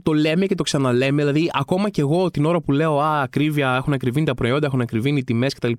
το 0.02 0.12
λέμε 0.12 0.47
και 0.47 0.55
το 0.55 0.62
ξαναλέμε. 0.62 1.23
Δηλαδή, 1.23 1.50
ακόμα 1.53 1.91
και 1.91 2.00
εγώ 2.00 2.31
την 2.31 2.44
ώρα 2.44 2.61
που 2.61 2.73
λέω 2.73 3.00
Α, 3.00 3.23
ακρίβεια, 3.23 3.75
έχουν 3.76 3.93
ακριβήνει 3.93 4.26
τα 4.26 4.35
προϊόντα, 4.35 4.67
έχουν 4.67 4.81
ακριβήνει 4.81 5.19
οι 5.19 5.25
τιμές 5.25 5.55
κτλ. 5.55 5.73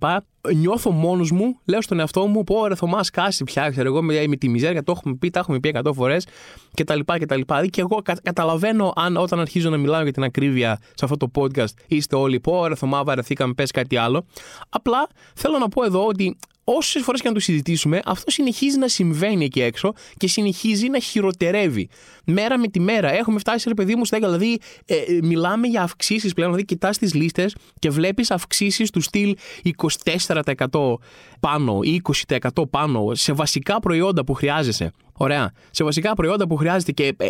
Νιώθω 0.55 0.91
μόνος 0.91 1.31
μου, 1.31 1.59
λέω 1.65 1.81
στον 1.81 1.99
εαυτό 1.99 2.27
μου, 2.27 2.43
πω 2.43 2.67
ρε 2.67 2.75
Θωμά, 2.75 2.99
κάσει 3.13 3.43
πια, 3.43 3.69
ξέρω 3.69 3.87
εγώ 3.87 4.01
με, 4.01 4.27
με 4.27 4.35
τη 4.35 4.49
μιζέρια, 4.49 4.83
το 4.83 4.93
έχουμε 4.97 5.15
πει, 5.15 5.29
τα 5.29 5.39
έχουμε 5.39 5.59
πει 5.59 5.75
100 5.83 5.91
φορές 5.93 6.27
κτλ. 6.73 6.99
Δηλαδή, 7.07 7.69
και 7.69 7.81
εγώ 7.81 8.01
κα, 8.03 8.15
καταλαβαίνω 8.23 8.93
αν 8.95 9.17
όταν 9.17 9.39
αρχίζω 9.39 9.60
να 9.69 9.77
μιλάω 9.77 10.03
για 10.03 10.11
την 10.11 10.23
ακρίβεια 10.23 10.79
σε 10.93 11.05
αυτό 11.05 11.17
το 11.17 11.31
podcast 11.35 11.73
είστε 11.87 12.15
όλοι, 12.15 12.39
πω 12.39 12.67
ρε 12.67 12.75
Θωμά, 12.75 13.03
βαρεθήκαμε, 13.03 13.53
πες 13.53 13.71
κάτι 13.71 13.97
άλλο. 13.97 14.25
Απλά 14.69 15.07
θέλω 15.35 15.57
να 15.57 15.67
πω 15.67 15.83
εδώ 15.83 16.05
ότι 16.05 16.37
όσες 16.63 17.03
φορές 17.03 17.21
και 17.21 17.27
να 17.27 17.33
το 17.33 17.39
συζητήσουμε, 17.39 18.01
αυτό 18.05 18.31
συνεχίζει 18.31 18.77
να 18.77 18.87
συμβαίνει 18.87 19.45
εκεί 19.45 19.61
έξω 19.61 19.93
και 20.17 20.27
συνεχίζει 20.27 20.89
να 20.89 20.99
χειροτερεύει. 20.99 21.89
Μέρα 22.25 22.57
με 22.57 22.67
τη 22.67 22.79
μέρα. 22.79 23.13
Έχουμε 23.13 23.39
φτάσει, 23.39 23.67
ρε 23.67 23.73
παιδί 23.73 23.95
μου, 23.95 24.05
στα 24.05 24.17
Δηλαδή, 24.17 24.59
ε, 24.85 24.95
ε, 24.95 25.19
μιλάμε 25.21 25.67
για 25.67 25.81
αυξήσεις 25.81 26.33
πλέον. 26.33 26.49
Δηλαδή, 26.49 26.67
κοιτάς 26.67 26.97
τις 26.97 27.13
λίστες 27.13 27.55
και 27.79 27.89
βλέπεις 27.89 28.31
αυξήσεις 28.31 28.89
του 28.89 29.01
στυλ 29.01 29.35
24% 29.63 30.99
πάνω 31.39 31.79
ή 31.81 32.01
20% 32.27 32.69
πάνω 32.69 33.15
σε 33.15 33.33
βασικά 33.33 33.79
προϊόντα 33.79 34.23
που 34.23 34.33
χρειάζεσαι. 34.33 34.91
Ωραία. 35.21 35.51
Σε 35.71 35.83
βασικά 35.83 36.13
προϊόντα 36.13 36.47
που 36.47 36.55
χρειάζεται 36.55 36.91
και 36.91 37.15
ε, 37.17 37.27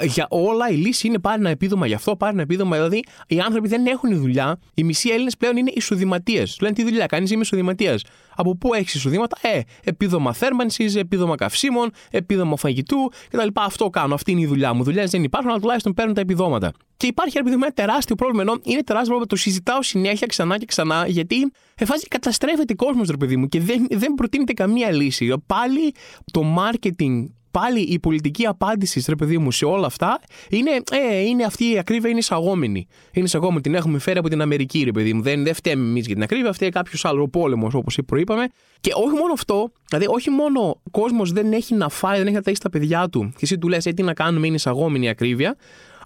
ε, 0.00 0.06
για 0.06 0.26
όλα 0.30 0.70
η 0.70 0.74
λύση 0.74 1.06
είναι 1.06 1.18
πάρει 1.18 1.40
ένα 1.40 1.50
επίδομα 1.50 1.86
γι' 1.86 1.94
αυτό, 1.94 2.16
πάρει 2.16 2.32
ένα 2.32 2.42
επίδομα. 2.42 2.76
Δηλαδή 2.76 3.04
οι 3.26 3.40
άνθρωποι 3.40 3.68
δεν 3.68 3.86
έχουν 3.86 4.18
δουλειά. 4.18 4.58
Οι 4.74 4.84
μισοί 4.84 5.08
Έλληνες 5.10 5.36
πλέον 5.36 5.56
είναι 5.56 5.70
εισοδηματίες. 5.74 6.58
Λένε 6.60 6.74
τι 6.74 6.82
δουλειά 6.82 7.06
κάνεις, 7.06 7.30
είμαι 7.30 7.40
εισοδηματίας. 7.40 8.02
Από 8.36 8.56
πού 8.56 8.74
έχεις 8.74 8.94
εισοδήματα, 8.94 9.36
Ε, 9.40 9.60
επίδομα 9.84 10.32
θέρμανσης, 10.32 10.96
επίδομα 10.96 11.34
καυσίμων, 11.34 11.90
επίδομα 12.10 12.56
φαγητού 12.56 13.12
κτλ. 13.30 13.48
Αυτό 13.52 13.90
κάνω. 13.90 14.14
Αυτή 14.14 14.30
είναι 14.30 14.40
η 14.40 14.46
δουλειά 14.46 14.72
μου. 14.72 14.82
Δουλειές 14.82 15.10
δεν 15.10 15.22
υπάρχουν, 15.22 15.50
αλλά 15.50 15.60
τουλάχιστον 15.60 15.94
παίρνουν 15.94 16.14
τα 16.14 16.20
επιδόματα. 16.20 16.72
Και 16.96 17.06
υπάρχει 17.06 17.38
επειδή 17.38 17.54
ένα 17.54 17.70
τεράστιο 17.70 18.14
πρόβλημα. 18.14 18.42
Ενώ 18.42 18.52
είναι 18.52 18.82
τεράστιο 18.82 19.14
πρόβλημα, 19.14 19.26
το 19.26 19.36
συζητάω 19.36 19.82
συνέχεια 19.82 20.26
ξανά 20.26 20.58
και 20.58 20.64
ξανά, 20.66 21.06
γιατί 21.06 21.52
εφάζει 21.74 22.06
καταστρέφεται 22.06 22.74
κόσμος, 22.74 23.08
ρε 23.08 23.16
παιδί 23.16 23.36
μου, 23.36 23.46
και 23.46 23.60
δεν, 23.60 23.86
δεν 23.90 24.14
προτείνεται 24.14 24.52
καμία 24.52 24.92
λύση. 24.92 25.34
Πάλι 25.46 25.94
το 26.32 26.42
marketing 26.58 27.09
πάλι 27.50 27.80
η 27.80 27.98
πολιτική 27.98 28.46
απάντηση, 28.46 29.04
ρε 29.08 29.16
παιδί 29.16 29.38
μου, 29.38 29.50
σε 29.50 29.64
όλα 29.64 29.86
αυτά 29.86 30.20
είναι, 30.48 30.70
ε, 30.90 31.20
είναι 31.20 31.44
αυτή 31.44 31.72
η 31.72 31.78
ακρίβεια 31.78 32.10
είναι 32.10 32.18
εισαγόμενη. 32.18 32.86
Είναι 33.12 33.24
εισαγόμενη. 33.24 33.60
Την 33.60 33.74
έχουμε 33.74 33.98
φέρει 33.98 34.18
από 34.18 34.28
την 34.28 34.40
Αμερική, 34.40 34.82
ρε 34.84 34.90
παιδί 34.90 35.12
μου. 35.12 35.22
Δεν, 35.22 35.44
δεν 35.44 35.54
φταίμε 35.54 35.88
εμείς 35.88 36.06
για 36.06 36.14
την 36.14 36.22
ακρίβεια, 36.22 36.52
φταίει 36.52 36.68
κάποιος 36.68 37.04
άλλος 37.04 37.28
πόλεμος, 37.30 37.74
όπως 37.74 37.98
προείπαμε. 38.06 38.48
Και 38.80 38.90
όχι 38.94 39.14
μόνο 39.14 39.32
αυτό, 39.32 39.72
δηλαδή 39.88 40.06
όχι 40.08 40.30
μόνο 40.30 40.60
ο 40.60 40.90
κόσμος 40.90 41.32
δεν 41.32 41.52
έχει 41.52 41.74
να 41.74 41.88
φάει, 41.88 42.18
δεν 42.18 42.26
έχει 42.26 42.36
να 42.36 42.42
ταΐσει 42.44 42.60
τα 42.62 42.70
παιδιά 42.70 43.08
του, 43.08 43.30
και 43.32 43.40
εσύ 43.40 43.58
του 43.58 43.68
λες, 43.68 43.86
ε, 43.86 43.90
τι 43.90 44.02
να 44.02 44.14
κάνουμε, 44.14 44.46
είναι 44.46 44.56
εισαγόμενη 44.56 45.06
η 45.06 45.08
ακρίβεια. 45.08 45.56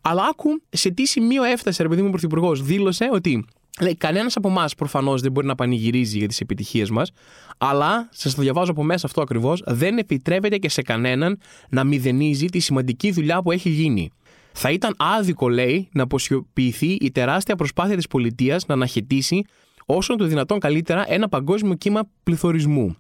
Αλλά 0.07 0.23
άκου 0.31 0.63
σε 0.71 0.91
τι 0.91 1.07
σημείο 1.07 1.43
έφτασε, 1.43 1.83
ρε 1.83 1.89
παιδί 1.89 2.01
μου, 2.01 2.07
ο 2.09 2.11
Πρωθυπουργός. 2.11 2.63
Δήλωσε 2.63 3.09
ότι 3.13 3.45
Λέει, 3.81 3.97
κανένας 3.97 4.37
από 4.37 4.49
εμάς 4.49 4.75
προφανώς 4.75 5.21
δεν 5.21 5.33
μπορεί 5.33 5.47
να 5.47 5.55
πανηγυρίζει 5.55 6.19
για 6.19 6.29
τις 6.29 6.41
επιτυχίες 6.41 6.91
μας, 6.91 7.11
αλλά 7.59 8.09
σας 8.13 8.35
το 8.35 8.43
διαβάζω 8.43 8.71
από 8.71 8.83
μέσα 8.83 9.07
αυτό 9.07 9.23
ακριβώς, 9.23 9.63
δεν 9.67 9.99
επιτρέπεται 9.99 10.57
και 10.57 10.69
σε 10.69 10.83
κανέναν 10.83 11.39
να 11.69 11.85
μηδενίζει 11.85 12.47
τη 12.47 12.59
σημαντική 12.59 13.11
δουλειά 13.13 13.43
που 13.43 13.53
έχει 13.53 13.69
γίνει. 13.69 14.11
Θα 14.53 14.71
ήταν 14.71 14.95
άδικο, 14.99 15.49
λέει, 15.49 15.89
να 15.93 16.03
αποσιοποιηθεί 16.03 16.87
η 16.87 17.11
τεράστια 17.11 17.57
προσπάθεια 17.57 17.97
της 17.97 18.07
πολιτείας 18.07 18.67
να 18.67 18.75
αναχαιτήσει 18.75 19.45
όσο 19.87 20.17
το 20.17 20.25
δυνατόν 20.25 20.59
καλύτερα 20.59 21.13
ένα 21.13 21.29
παγκόσμιο 21.29 21.75
κύμα 21.75 22.01
πληθωρισμού. 22.23 22.97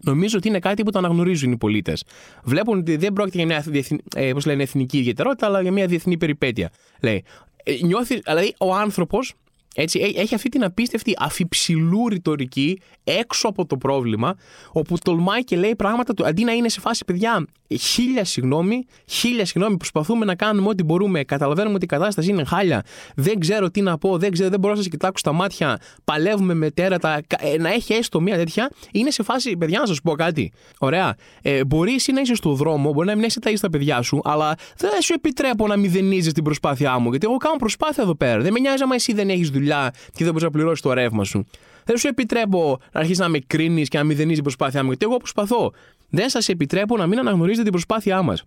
Νομίζω 0.00 0.38
ότι 0.38 0.48
είναι 0.48 0.58
κάτι 0.58 0.82
που 0.82 0.90
το 0.90 0.98
αναγνωρίζουν 0.98 1.52
οι 1.52 1.56
πολίτες. 1.56 2.04
Βλέπουν 2.44 2.78
ότι 2.78 2.96
δεν 2.96 3.12
πρόκειται 3.12 3.36
για 3.36 3.46
μια 3.46 3.60
διεθνή, 3.66 3.98
ε, 4.14 4.32
λένε, 4.46 4.62
εθνική 4.62 4.98
ιδιαιτερότητα, 4.98 5.46
αλλά 5.46 5.60
για 5.60 5.72
μια 5.72 5.86
διεθνή 5.86 6.18
περιπέτεια. 6.18 6.70
Λέει. 7.00 7.24
Ε, 7.62 7.72
νιώθει, 7.82 8.20
δηλαδή, 8.20 8.54
ο 8.58 8.74
άνθρωπος 8.74 9.34
έτσι, 9.80 10.14
έχει 10.16 10.34
αυτή 10.34 10.48
την 10.48 10.64
απίστευτη 10.64 11.14
αφιψηλού 11.18 12.08
ρητορική 12.08 12.80
έξω 13.04 13.48
από 13.48 13.66
το 13.66 13.76
πρόβλημα, 13.76 14.36
όπου 14.72 14.98
τολμάει 14.98 15.44
και 15.44 15.56
λέει 15.56 15.76
πράγματα 15.76 16.14
του. 16.14 16.26
Αντί 16.26 16.44
να 16.44 16.52
είναι 16.52 16.68
σε 16.68 16.80
φάση, 16.80 17.04
παιδιά, 17.04 17.46
χίλια 17.80 18.24
συγγνώμη, 18.24 18.86
χίλια 19.06 19.44
συγγνώμη, 19.44 19.76
προσπαθούμε 19.76 20.24
να 20.24 20.34
κάνουμε 20.34 20.68
ό,τι 20.68 20.82
μπορούμε. 20.82 21.24
Καταλαβαίνουμε 21.24 21.74
ότι 21.74 21.84
η 21.84 21.88
κατάσταση 21.88 22.30
είναι 22.30 22.44
χάλια. 22.44 22.82
Δεν 23.14 23.38
ξέρω 23.38 23.70
τι 23.70 23.80
να 23.80 23.98
πω, 23.98 24.18
δεν, 24.18 24.30
ξέρω, 24.32 24.50
δεν 24.50 24.60
μπορώ 24.60 24.74
να 24.74 24.80
σας 24.80 24.88
κοιτάξω 24.88 25.18
στα 25.18 25.32
μάτια. 25.32 25.78
Παλεύουμε 26.04 26.54
με 26.54 26.70
τέρατα. 26.70 27.20
Ε, 27.38 27.56
να 27.58 27.72
έχει 27.72 27.92
έστω 27.92 28.20
μία 28.20 28.36
τέτοια. 28.36 28.70
Είναι 28.92 29.10
σε 29.10 29.22
φάση, 29.22 29.56
παιδιά, 29.56 29.78
να 29.80 29.86
σας 29.86 30.00
πω 30.00 30.12
κάτι. 30.12 30.52
Ωραία. 30.78 31.14
Ε, 31.42 31.64
μπορεί 31.64 31.94
εσύ 31.94 32.12
να 32.12 32.20
είσαι 32.20 32.34
στο 32.34 32.52
δρόμο, 32.52 32.92
μπορεί 32.92 33.06
να 33.06 33.14
μην 33.14 33.24
έχει 33.24 33.38
τα 33.38 33.56
στα 33.56 33.70
παιδιά 33.70 34.02
σου, 34.02 34.20
αλλά 34.24 34.54
δεν 34.76 35.00
σου 35.02 35.12
επιτρέπω 35.14 35.66
να 35.66 35.76
μηδενίζεις 35.76 36.32
την 36.32 36.44
προσπάθειά 36.44 36.98
μου. 36.98 37.10
Γιατί 37.10 37.26
εγώ 37.26 37.36
κάνω 37.36 37.56
προσπάθεια 37.56 38.02
εδώ 38.02 38.14
πέρα. 38.14 38.40
Δεν 38.40 38.52
με 38.52 38.58
νοιάζει 38.58 38.82
άμα 38.82 38.94
εσύ 38.94 39.12
δεν 39.12 39.28
έχεις 39.28 39.50
δουλειά 39.50 39.67
και 40.12 40.24
δεν 40.24 40.28
μπορείς 40.28 40.42
να 40.42 40.50
πληρώσεις 40.50 40.80
το 40.80 40.92
ρεύμα 40.92 41.24
σου. 41.24 41.46
Δεν 41.88 41.96
σου 41.96 42.08
επιτρέπω 42.08 42.78
να 42.92 43.00
αρχίσεις 43.00 43.18
να 43.18 43.28
με 43.28 43.38
κρίνεις 43.46 43.88
και 43.88 43.98
να 43.98 44.04
μηδενίζεις 44.04 44.34
την 44.34 44.42
προσπάθειά 44.42 44.82
μου, 44.82 44.88
γιατί 44.88 45.04
εγώ 45.04 45.16
προσπαθώ. 45.16 45.72
δεν 46.10 46.28
σας 46.28 46.48
επιτρέπω 46.48 46.96
να 46.96 47.06
μην 47.06 47.18
αναγνωρίζετε 47.18 47.62
την 47.62 47.72
προσπάθειά 47.72 48.22
μας. 48.22 48.44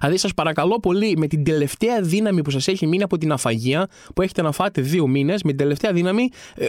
Δηλαδή, 0.00 0.16
σας 0.16 0.34
παρακαλώ 0.34 0.80
πολύ, 0.80 1.16
με 1.16 1.26
την 1.26 1.44
τελευταία 1.44 2.00
δύναμη 2.00 2.42
που 2.42 2.50
σας 2.50 2.68
έχει 2.68 2.86
μείνει 2.86 3.02
από 3.02 3.18
την 3.18 3.32
αφαγία, 3.32 3.88
που 4.14 4.22
έχετε 4.22 4.42
να 4.42 4.52
φάτε 4.52 4.80
δύο 4.80 5.06
μήνες, 5.06 5.42
με 5.42 5.48
την 5.48 5.58
τελευταία 5.58 5.92
δύναμη, 5.92 6.28
ε, 6.56 6.66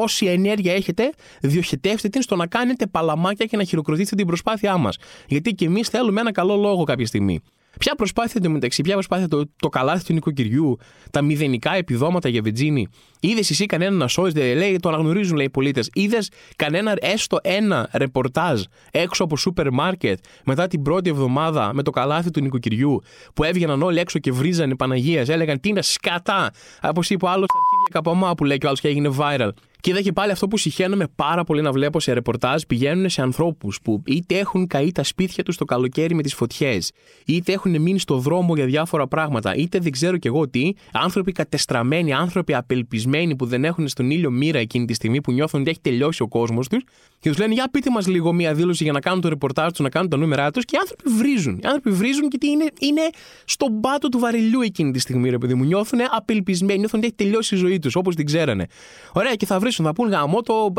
όση 0.00 0.26
ενέργεια 0.26 0.74
έχετε, 0.74 1.10
διοχετεύστε 1.40 2.08
την 2.08 2.22
στο 2.22 2.36
να 2.36 2.46
κάνετε 2.46 2.86
παλαμάκια 2.86 3.46
και 3.46 3.56
να 3.56 3.64
χειροκροτήσετε 3.64 4.16
την 4.16 4.26
προσπάθειά 4.26 4.76
μας. 4.76 4.96
Γιατί 5.26 5.50
και 5.50 5.64
εμείς 5.64 5.88
θέλουμε 5.88 6.20
ένα 6.20 6.32
καλό 6.32 6.56
λόγο 6.56 6.84
κάποια 6.84 7.06
στιγμή. 7.06 7.40
Ποια 7.78 7.94
προσπάθεια 7.94 8.34
εντωμεταξύ, 8.36 8.82
ποια 8.82 8.94
προσπάθεια 8.94 9.28
το, 9.28 9.44
το 9.56 9.68
καλάθι 9.68 10.04
του 10.04 10.12
νοικοκυριού, 10.12 10.78
τα 11.10 11.22
μηδενικά 11.22 11.74
επιδόματα 11.74 12.28
για 12.28 12.42
βενζίνη. 12.42 12.88
Είδες 13.20 13.50
εσύ 13.50 13.66
κανένα 13.66 13.96
να 13.96 14.08
σώζεται, 14.08 14.54
λέει, 14.54 14.76
το 14.76 14.88
αναγνωρίζουν 14.88 15.36
λέει 15.36 15.46
οι 15.46 15.50
πολίτες. 15.50 15.90
Είδες 15.92 16.30
κανένα 16.56 16.94
έστω 17.00 17.38
ένα 17.42 17.88
ρεπορτάζ 17.92 18.62
έξω 18.90 19.24
από 19.24 19.36
σούπερ 19.36 19.70
μάρκετ 19.70 20.18
μετά 20.44 20.66
την 20.66 20.82
πρώτη 20.82 21.10
εβδομάδα 21.10 21.74
με 21.74 21.82
το 21.82 21.90
καλάθι 21.90 22.30
του 22.30 22.40
νοικοκυριού 22.40 23.02
που 23.34 23.44
έβγαιναν 23.44 23.82
όλοι 23.82 23.98
έξω 23.98 24.18
και 24.18 24.32
βρίζανε 24.32 24.76
Παναγίας. 24.76 25.28
Έλεγαν 25.28 25.60
τι 25.60 25.68
είναι 25.68 25.82
σκατά. 25.82 26.50
Όπως 26.82 27.10
είπε 27.10 27.24
ο 27.24 27.28
άλλος 27.28 27.46
στα 27.48 27.58
αρχίδια 27.58 27.88
καπαμά 27.90 28.34
που 28.34 28.44
λέει 28.44 28.58
και 28.58 28.64
ο 28.64 28.68
άλλος 28.68 28.80
και 28.80 28.88
έγινε 28.88 29.14
viral. 29.18 29.50
Και 29.80 29.90
είδα 29.90 30.00
και 30.00 30.12
πάλι 30.12 30.32
αυτό 30.32 30.48
που 30.48 30.56
συχαίνομαι 30.56 31.06
πάρα 31.14 31.44
πολύ 31.44 31.62
να 31.62 31.72
βλέπω 31.72 32.00
σε 32.00 32.12
ρεπορτάζ. 32.12 32.62
Πηγαίνουν 32.62 33.08
σε 33.08 33.22
ανθρώπους 33.22 33.80
που 33.82 34.02
είτε 34.06 34.38
έχουν 34.38 34.66
καεί 34.66 34.92
τα 34.92 35.02
σπίτια 35.02 35.44
τους 35.44 35.56
το 35.56 35.64
καλοκαίρι 35.64 36.14
με 36.14 36.22
τις 36.22 36.34
φωτιές, 36.34 36.92
είτε 37.26 37.52
έχουν 37.52 37.80
μείνει 37.80 37.98
στο 37.98 38.18
δρόμο 38.18 38.54
για 38.54 38.64
διάφορα 38.66 39.06
πράγματα, 39.06 39.54
είτε 39.54 39.78
δεν 39.78 39.92
ξέρω 39.92 40.16
κι 40.16 40.26
εγώ 40.26 40.48
τι. 40.48 40.72
Άνθρωποι 40.92 41.32
κατεστραμμένοι, 41.32 42.12
άνθρωποι 42.12 42.54
απελπισμένοι 42.54 43.36
που 43.36 43.46
δεν 43.46 43.64
έχουν 43.64 43.88
στον 43.88 44.10
ήλιο 44.10 44.30
μοίρα 44.30 44.58
εκείνη 44.58 44.84
τη 44.84 44.94
στιγμή 44.94 45.20
που 45.20 45.32
νιώθουν 45.32 45.60
ότι 45.60 45.70
έχει 45.70 45.80
τελειώσει 45.80 46.22
ο 46.22 46.28
κόσμος 46.28 46.68
τους. 46.68 46.82
Και 47.20 47.28
τους 47.28 47.38
λένε, 47.38 47.54
Για 47.54 47.68
πείτε 47.70 47.90
μας 47.90 48.06
λίγο 48.06 48.32
μία 48.32 48.54
δήλωση 48.54 48.82
για 48.84 48.92
να 48.92 49.00
κάνουν 49.00 49.20
το 49.20 49.28
ρεπορτάζ 49.28 49.70
τους, 49.70 49.78
να 49.78 49.88
κάνουν 49.88 50.10
τα 50.10 50.16
νούμερά 50.16 50.50
τους. 50.50 50.64
Και 50.64 50.76
οι 50.76 50.78
άνθρωποι 50.80 51.02
βρίζουν. 51.10 51.54
Οι 51.62 51.66
άνθρωποι 51.66 51.90
βρίζουν 51.90 52.28
γιατί 52.30 52.46
είναι, 52.46 52.64
είναι 52.80 53.00
στον 53.44 53.80
πάτο 53.80 54.08
του 54.08 54.18
βαρελιού 54.18 54.60
εκείνη 54.60 54.90
τη 54.90 54.98
στιγμή, 54.98 55.30
ρε 55.30 55.38
παιδί 55.38 55.54
μου. 55.54 55.64
Νιώθουν 55.64 55.98
απελπισμένοι, 56.10 56.78
νιώθουν 56.78 56.98
ότι 56.98 57.06
έχει 57.06 57.16
τελειώσει 57.16 57.54
η 57.54 57.58
ζωή 57.58 57.78
τους 57.78 57.94
όπως 57.96 58.14
την 58.14 58.26
ξέρανε. 58.26 58.66
Ωραία, 59.12 59.34
και 59.34 59.46
θα 59.46 59.58
βρίσουν, 59.68 59.84
θα 59.84 59.92
πούν 59.92 60.08
γαμό 60.08 60.42
το 60.42 60.72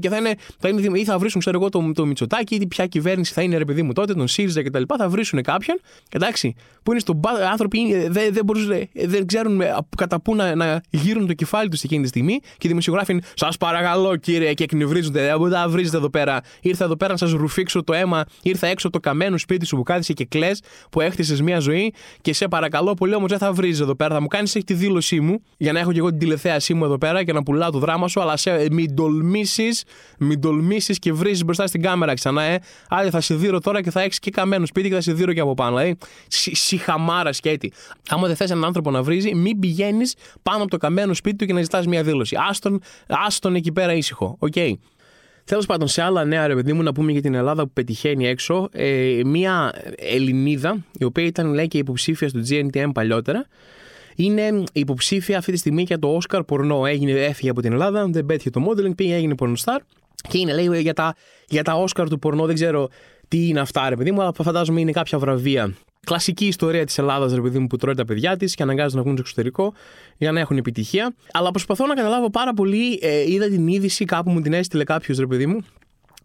και 0.00 0.08
θα 0.08 0.16
είναι, 0.16 0.34
θα 0.58 0.68
είναι, 0.68 0.98
ή 0.98 1.04
θα 1.04 1.18
βρίσουν, 1.18 1.40
ξέρω 1.40 1.58
εγώ, 1.60 1.68
το, 1.68 1.92
το 1.94 2.06
Μητσοτάκι, 2.06 2.54
ή 2.54 2.66
ποια 2.66 2.86
κυβέρνηση 2.86 3.32
θα 3.32 3.42
είναι, 3.42 3.56
ρε 3.56 3.64
παιδί 3.64 3.82
μου 3.82 3.92
τότε, 3.92 4.14
τον 4.14 4.28
ΣΥΡΙΖΑ 4.28 4.62
κτλ. 4.62 4.82
Θα 4.98 5.08
βρίσουν 5.08 5.42
κάποιον, 5.42 5.80
εντάξει, 6.10 6.54
που 6.82 6.90
είναι 6.90 7.00
στον 7.00 7.20
πάτο, 7.20 7.44
άνθρωποι 7.44 8.08
δεν, 8.08 8.32
δεν, 8.32 8.44
μπορούν, 8.44 8.68
δεν 8.92 9.26
ξέρουν 9.26 9.60
κατά 9.96 10.20
πού 10.20 10.34
να, 10.34 10.54
να 10.54 10.80
γύρουν 10.90 11.26
το 11.26 11.32
κεφάλι 11.32 11.68
τους 11.68 11.82
εκείνη 11.82 12.02
τη 12.02 12.08
στιγμή 12.08 12.38
και 12.40 12.66
οι 12.66 12.68
δημοσιογράφοι 12.68 13.12
είναι, 13.12 13.22
σας 13.34 13.56
παρακαλώ 13.56 14.16
κύριε, 14.16 14.54
και 14.54 14.64
εκνευρίζονται, 14.64 15.26
δεν 15.26 15.38
μπορείτε 15.38 15.56
να 15.56 15.68
βρίζετε 15.68 15.96
εδώ 15.96 16.10
πέρα. 16.10 16.40
Ήρθα 16.60 16.84
εδώ 16.84 16.96
πέρα 16.96 17.12
να 17.12 17.18
σας 17.18 17.32
ρουφήξω 17.32 17.84
το 17.84 17.92
αίμα, 17.92 18.24
ήρθα 18.42 18.66
έξω 18.66 18.86
από 18.86 19.00
το 19.00 19.08
καμένο 19.08 19.38
σπίτι 19.38 19.66
σου 19.66 19.76
που 19.76 19.82
κάθισε 19.82 20.12
και 20.12 20.24
κλε, 20.24 20.50
που 20.90 21.00
έχτισες 21.00 21.40
μια 21.40 21.58
ζωή 21.58 21.92
και 22.20 22.32
σε 22.32 22.48
παρακαλώ 22.48 22.94
πολύ 22.94 23.14
όμως 23.14 23.30
δεν 23.30 23.38
θα 23.38 23.52
βρίζεις 23.52 23.80
εδώ 23.80 23.94
πέρα. 23.94 24.14
Θα 24.14 24.20
μου 24.20 24.26
κάνεις 24.26 24.52
τη 24.52 24.74
δήλωσή 24.74 25.20
μου 25.20 25.42
για 25.56 25.72
να 25.72 25.80
έχω 25.80 25.92
και 25.92 25.98
εγώ 25.98 26.08
την 26.08 26.18
τηλεθέασή 26.18 26.74
μου 26.74 26.84
εδώ 26.84 26.98
πέρα 26.98 27.24
και 27.24 27.32
να 27.32 27.42
πουλάω 27.42 27.70
το 27.70 27.78
δράμα 27.78 28.08
σου, 28.08 28.20
αλλά 28.20 28.33
σε, 28.36 28.66
μην 28.70 28.94
τολμήσεις, 28.94 29.84
μην 30.18 30.40
τολμήσεις 30.40 30.98
και 30.98 31.12
βρίζεις 31.12 31.44
μπροστά 31.44 31.66
στην 31.66 31.82
κάμερα 31.82 32.14
ξανά, 32.14 32.42
ε. 32.42 32.58
Αλλιώς 32.88 33.10
θα 33.10 33.20
σε 33.20 33.34
δείρω 33.34 33.60
τώρα 33.60 33.82
και 33.82 33.90
θα 33.90 34.00
έχεις 34.00 34.18
και 34.18 34.30
καμένο 34.30 34.66
σπίτι 34.66 34.88
και 34.88 34.94
θα 34.94 35.00
σε 35.00 35.12
δείρω 35.12 35.32
και 35.32 35.40
από 35.40 35.54
πάνω. 35.54 35.76
Δηλαδή, 35.76 35.96
σιχαμάρα 36.52 37.32
σκέτη. 37.32 37.72
Άμα 38.08 38.26
δεν 38.26 38.36
θες 38.36 38.50
έναν 38.50 38.64
άνθρωπο 38.64 38.90
να 38.90 39.02
βρίζει, 39.02 39.34
μην 39.34 39.58
πηγαίνεις 39.58 40.14
πάνω 40.42 40.62
από 40.62 40.70
το 40.70 40.76
καμένο 40.76 41.14
σπίτι 41.14 41.36
του 41.36 41.46
και 41.46 41.52
να 41.52 41.62
ζητάς 41.62 41.86
μια 41.86 42.02
δήλωση. 42.02 42.36
Άστον, 42.48 42.80
άστον 43.06 43.54
εκεί 43.54 43.72
πέρα 43.72 43.94
ήσυχο. 43.94 44.36
OK. 44.38 44.52
Okay. 44.56 44.72
Τέλος 45.44 45.66
πάντων, 45.66 45.88
σε 45.88 46.02
άλλα 46.02 46.24
νέα, 46.24 46.46
ρε 46.46 46.54
παιδί 46.54 46.72
μου, 46.72 46.82
να 46.82 46.92
πούμε 46.92 47.12
για 47.12 47.20
την 47.20 47.34
Ελλάδα 47.34 47.62
που 47.62 47.70
πετυχαίνει 47.72 48.26
έξω, 48.26 48.68
ε, 48.72 49.20
μια 49.24 49.72
Ελληνίδα, 49.96 50.84
η 50.98 51.04
οποία 51.04 51.24
ήταν 51.24 51.52
λέει 51.52 51.68
και 51.68 51.78
υποψήφια 51.78 52.28
στο 52.28 52.40
GNTM 52.48 52.90
παλιότερα, 52.94 53.46
είναι 54.16 54.62
υποψήφια 54.72 55.38
αυτή 55.38 55.52
τη 55.52 55.58
στιγμή 55.58 55.82
για 55.82 55.98
το 55.98 56.18
Oscar 56.18 56.40
πορνό. 56.46 56.86
Έγινε, 56.86 57.12
έφυγε 57.12 57.50
από 57.50 57.60
την 57.60 57.72
Ελλάδα, 57.72 58.06
δεν 58.06 58.26
πέτυχε 58.26 58.50
το 58.50 58.66
modeling, 58.68 58.94
πήγε, 58.94 59.14
έγινε 59.14 59.34
πορνοστάρ 59.34 59.80
και 60.28 60.38
είναι 60.38 60.52
λέει 60.52 60.80
για 60.80 60.94
τα, 60.94 61.14
για 61.48 61.62
τα 61.62 61.84
Oscar 61.84 62.06
του 62.08 62.18
πορνό. 62.18 62.46
Δεν 62.46 62.54
ξέρω 62.54 62.88
τι 63.28 63.48
είναι 63.48 63.60
αυτά, 63.60 63.88
ρε 63.88 63.96
παιδί 63.96 64.12
μου, 64.12 64.20
αλλά 64.20 64.32
φαντάζομαι 64.42 64.80
είναι 64.80 64.92
κάποια 64.92 65.18
βραβεία 65.18 65.74
κλασική 66.04 66.46
ιστορία 66.46 66.84
της 66.84 66.98
Ελλάδας, 66.98 67.34
ρε 67.34 67.40
παιδί 67.40 67.58
μου, 67.58 67.66
που 67.66 67.76
τρώει 67.76 67.94
τα 67.94 68.04
παιδιά 68.04 68.36
της 68.36 68.54
και 68.54 68.62
αναγκάζει 68.62 68.96
να 68.96 69.02
βγουν 69.02 69.12
στο 69.12 69.22
εξωτερικό 69.22 69.74
για 70.16 70.32
να 70.32 70.40
έχουν 70.40 70.56
επιτυχία. 70.56 71.14
Αλλά 71.32 71.50
προσπαθώ 71.50 71.86
να 71.86 71.94
καταλάβω 71.94 72.30
πάρα 72.30 72.54
πολύ. 72.54 72.98
Ε, 73.02 73.30
είδα 73.30 73.48
την 73.48 73.68
είδηση, 73.68 74.04
κάπου 74.04 74.30
μου 74.30 74.40
την 74.40 74.52
έστειλε 74.52 74.84
κάποιος, 74.84 75.18
ρε 75.18 75.26
παιδί 75.26 75.46
μου, 75.46 75.64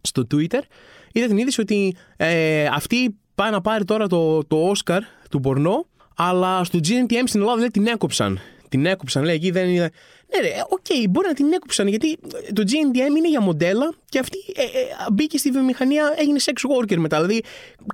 στο 0.02 0.28
Twitter. 0.32 0.62
Είδα 1.12 1.28
την 1.28 1.38
είδηση 1.38 1.62
ότι 1.62 1.96
ε, 2.18 2.66
αυτή 2.66 3.18
πάει 3.36 3.52
να 3.52 3.62
πάρει 3.62 3.86
τώρα 3.86 4.08
το, 4.08 4.46
το 4.46 4.72
Oscar 4.72 5.00
του 5.30 5.40
πορνό, 5.40 5.86
αλλά 6.22 6.64
στο 6.64 6.80
GNTM 6.84 7.24
στην 7.26 7.40
Ελλάδα 7.40 7.60
δεν 7.60 7.72
την 7.72 7.88
έκοψαν. 7.88 8.40
Την 8.70 8.86
έκοψαν, 8.86 9.24
λέει 9.24 9.36
εκεί 9.36 9.52
δεν 9.52 9.68
είναι. 9.68 9.90
Ναι, 10.32 10.48
ρε, 10.48 10.54
OK, 10.70 10.80
okay, 10.88 11.10
μπορεί 11.10 11.28
να 11.28 11.34
την 11.34 11.52
έκοψαν 11.54 11.88
γιατί 11.88 12.18
το 12.54 12.64
GNTM 12.66 13.18
είναι 13.18 13.30
για 13.30 13.42
μοντέλα 13.42 13.94
και 14.10 14.20
αυτή 14.20 14.38
ε, 14.56 14.62
ε, 14.62 14.66
μπήκε 15.12 15.38
στη 15.38 15.52
βιομηχανία, 15.52 16.14
έγινε 16.18 16.40
sex 16.46 16.54
worker 16.54 16.98
μετά. 16.98 17.22
Δηλαδή, 17.22 17.44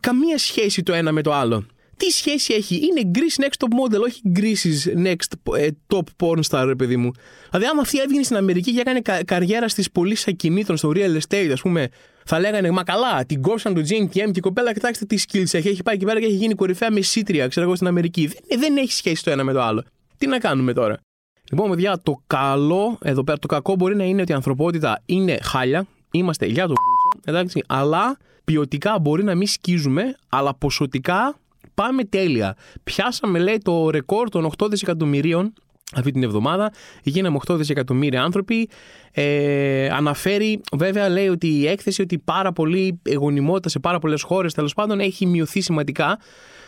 καμία 0.01 0.37
σχέση 0.37 0.83
το 0.83 0.93
ένα 0.93 1.11
με 1.11 1.21
το 1.21 1.33
άλλο 1.33 1.65
τι 1.97 2.09
σχέση 2.09 2.53
έχει; 2.53 2.75
Είναι 2.75 3.11
Greece 3.15 3.43
Next 3.43 3.65
Top 3.65 3.93
Model, 3.95 4.01
όχι 4.01 4.21
Greece's 4.35 5.05
Next 5.05 5.55
ε, 5.57 5.67
Top 5.87 6.03
Porn 6.23 6.39
Star, 6.49 6.63
ρε 6.65 6.75
παιδί 6.75 6.97
μου. 6.97 7.11
Δηλαδή, 7.49 7.65
άμα 7.71 7.81
αυτή 7.81 7.99
έβγαινε 7.99 8.23
στην 8.23 8.35
Αμερική 8.35 8.73
και 8.73 8.79
έκανε 8.79 8.99
κα- 9.01 9.23
καριέρα 9.23 9.67
στις 9.67 9.91
πωλήσεις 9.91 10.27
ακινήτων, 10.27 10.77
στο 10.77 10.91
real 10.95 11.17
estate, 11.19 11.49
ας 11.51 11.61
πούμε, 11.61 11.89
θα 12.25 12.39
λέγανε 12.39 12.71
Μα 12.71 12.83
καλά, 12.83 13.25
την 13.25 13.41
κόψαν 13.41 13.73
το 13.73 13.81
GNTM 13.81 14.07
και 14.09 14.31
η 14.35 14.39
κοπέλα, 14.39 14.73
κοιτάξτε 14.73 15.05
τι 15.05 15.23
skills 15.27 15.53
έχει. 15.53 15.67
Έχει 15.67 15.83
πάει 15.83 15.95
εκεί 15.95 16.05
πέρα 16.05 16.19
και 16.19 16.25
έχει 16.25 16.35
γίνει 16.35 16.53
κορυφαία 16.53 16.91
μεσήτρια, 16.91 17.47
ξέρω 17.47 17.65
εγώ, 17.65 17.75
στην 17.75 17.87
Αμερική. 17.87 18.27
Δεν, 18.27 18.59
δεν 18.59 18.77
έχει 18.77 18.91
σχέση 18.91 19.23
το 19.23 19.31
ένα 19.31 19.43
με 19.43 19.53
το 19.53 19.61
άλλο. 19.61 19.83
Τι 20.17 20.27
να 20.27 20.39
κάνουμε 20.39 20.73
τώρα; 20.73 20.99
Λοιπόν, 21.51 21.69
παιδιά, 21.69 21.99
το 22.03 22.21
καλό 22.27 22.97
εδώ 23.01 23.23
πέρα, 23.23 23.39
το 23.39 23.47
κακό 23.47 23.75
μπορεί 23.75 23.95
να 23.95 24.03
είναι 24.03 24.21
ότι 24.21 24.31
η 24.31 24.35
ανθρωπότητα 24.35 25.01
είναι 25.05 25.37
χάλια. 25.41 25.87
Είμαστε 26.11 26.45
για 26.45 26.67
το 26.67 26.73
εντάξει, 27.25 27.63
αλλά 27.67 28.17
ποιοτικά 28.43 28.99
μπορεί 28.99 29.23
να 29.23 29.35
μην 29.35 29.47
σκίζουμε, 29.47 30.15
αλλά 30.29 30.55
ποσοτικά 30.55 31.39
πάμε 31.75 32.03
τέλεια. 32.03 32.55
Πιάσαμε, 32.83 33.39
λέει, 33.39 33.57
το 33.57 33.89
ρεκόρ 33.89 34.29
των 34.29 34.51
8 34.57 34.67
δισεκατομμυρίων 34.69 35.53
αυτή 35.95 36.11
την 36.11 36.23
εβδομάδα. 36.23 36.71
Γίναμε 37.03 37.37
8 37.47 37.55
δισεκατομμύρια 37.55 38.23
άνθρωποι. 38.23 38.69
Ε, 39.11 39.89
αναφέρει, 39.89 40.61
βέβαια, 40.77 41.09
λέει 41.09 41.27
ότι 41.27 41.47
η 41.47 41.67
έκθεση 41.67 42.01
ότι 42.01 42.17
πάρα 42.19 42.51
πολύ 42.51 42.99
εγωνιμότητα 43.03 43.69
σε 43.69 43.79
πάρα 43.79 43.99
πολλές 43.99 44.21
χώρες 44.21 44.53
τέλος 44.53 44.73
πάντων 44.73 44.99
έχει 44.99 45.25
μειωθεί 45.25 45.61
σημαντικά 45.61 46.19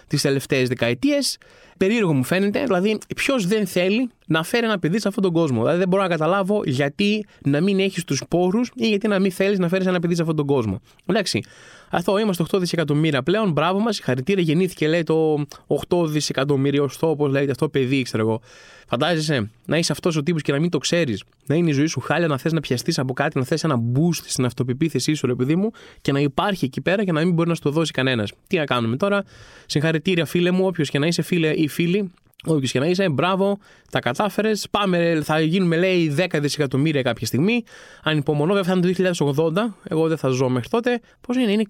τις 0.07 0.21
τελευταίες 0.21 0.67
δεκαετίες. 0.67 1.37
Περίεργο 1.77 2.13
μου 2.13 2.24
φαίνεται, 2.24 2.63
δηλαδή, 2.63 2.98
ποιος 3.15 3.48
δεν 3.48 3.67
θέλει 3.67 4.10
να 4.27 4.43
φέρει 4.43 4.65
ένα 4.65 4.79
παιδί 4.79 5.00
σε 5.00 5.07
αυτόν 5.07 5.24
τον 5.24 5.34
κόσμο. 5.34 5.60
Δηλαδή, 5.62 5.77
δεν 5.77 5.88
μπορώ 5.88 6.03
να 6.03 6.10
καταλάβω 6.10 6.62
γιατί 6.65 7.25
να 7.43 7.62
μην 7.62 7.79
έχεις 7.79 8.03
τους 8.03 8.24
πόρους 8.29 8.72
ή 8.75 8.88
γιατί 8.88 9.07
να 9.07 9.19
μην 9.19 9.31
θέλεις 9.31 9.60
να 9.60 9.67
φέρεις 9.67 9.86
ένα 9.88 10.00
παιδί 10.00 10.15
σε 10.15 10.22
αυτόν 10.22 10.36
τον 10.36 10.46
κόσμο. 10.46 10.81
Εντάξει. 11.05 11.43
Αυτό 11.89 12.17
είμαστε 12.19 12.43
8 12.51 12.60
δισεκατομμύρια 12.60 13.24
πλέον. 13.24 13.51
Μπράβο 13.51 13.79
μας. 13.79 14.00
Χαρητήρια 14.00 14.43
γεννήθηκε, 14.43 14.88
λέει 14.88 15.03
το 15.03 15.46
8 15.67 16.05
δισεκατομμυριωστό, 16.05 17.10
όπως 17.10 17.31
λέγεται 17.31 17.51
αυτό 17.51 17.69
παιδί, 17.69 18.01
ξέρω 18.01 18.24
εγώ. 18.24 18.41
Φαντάζεσαι 18.89 19.50
να 19.65 19.77
είσαι 19.77 19.91
αυτός 19.91 20.15
ο 20.15 20.24
τύπος 20.24 20.41
και 20.41 20.51
να 20.51 20.60
μην 20.60 20.69
το 20.69 20.77
ξέρεις. 20.77 21.24
Να 21.46 21.55
είναι 21.55 21.69
η 21.69 21.74
ζωή 21.74 21.86
σου 21.86 22.00
χάλια, 22.00 22.27
να 22.27 22.38
θες 22.38 22.51
να 22.51 22.60
πιαστείς 22.60 23.00
από 23.00 23.13
κάτι, 23.13 23.38
να 23.38 23.46
θες 23.46 23.63
ένα 23.63 23.75
boost 23.93 24.22
στην 24.25 24.46
αυτοπεποίθησή 24.46 25.13
σου, 25.13 25.27
ρε 25.27 25.36
παιδί 25.36 25.55
μου, 25.55 25.72
και 26.01 26.12
να 26.12 26.19
υπάρχει 26.19 26.65
εκεί 26.65 26.81
πέρα 26.81 27.03
και 27.03 27.12
να 27.12 27.19
μην 27.19 27.34
μπορεί 27.34 27.50
να 27.50 27.55
σου 27.55 27.62
το 27.62 27.69
δώσει 27.69 27.91
κανένας. 27.91 28.31
Τι 28.48 28.57
να 28.57 28.65
κάνουμε 28.65 28.98
τώρα; 28.98 29.24
Συγχαρητήρια, 29.65 30.25
φίλε 30.25 30.51
μου, 30.51 30.65
όποιος 30.65 30.89
και 30.89 31.00
να 31.00 31.07
είσαι 31.07 31.22
φίλε 31.22 31.50
ή 31.50 31.66
φίλοι. 31.67 32.12
Όποιο 32.46 32.70
και 32.72 32.79
να 32.79 32.86
είσαι, 32.86 33.10
μπράβο, 33.10 33.58
τα 33.91 34.00
κατάφερες. 34.00 34.67
Πάμε, 34.72 35.22
θα 35.24 35.39
γίνουμε, 35.39 35.77
λέει, 35.77 36.15
10 36.17 36.39
δισεκατομμύρια 36.39 37.01
κάποια 37.01 37.25
στιγμή. 37.25 37.63
Ανυπομονώ, 38.03 38.53
βέβαια 38.53 38.74
θα 38.74 38.79
είναι 38.79 39.13
το 39.13 39.51
2080. 39.53 39.75
Εγώ 39.84 40.08
δεν 40.08 40.17
θα 40.17 40.29
ζω 40.29 40.50
μέχρι 40.50 40.70
τότε. 40.70 41.00
Πώς 41.22 41.36
είναι, 41.36 41.51
είναι 41.51 41.63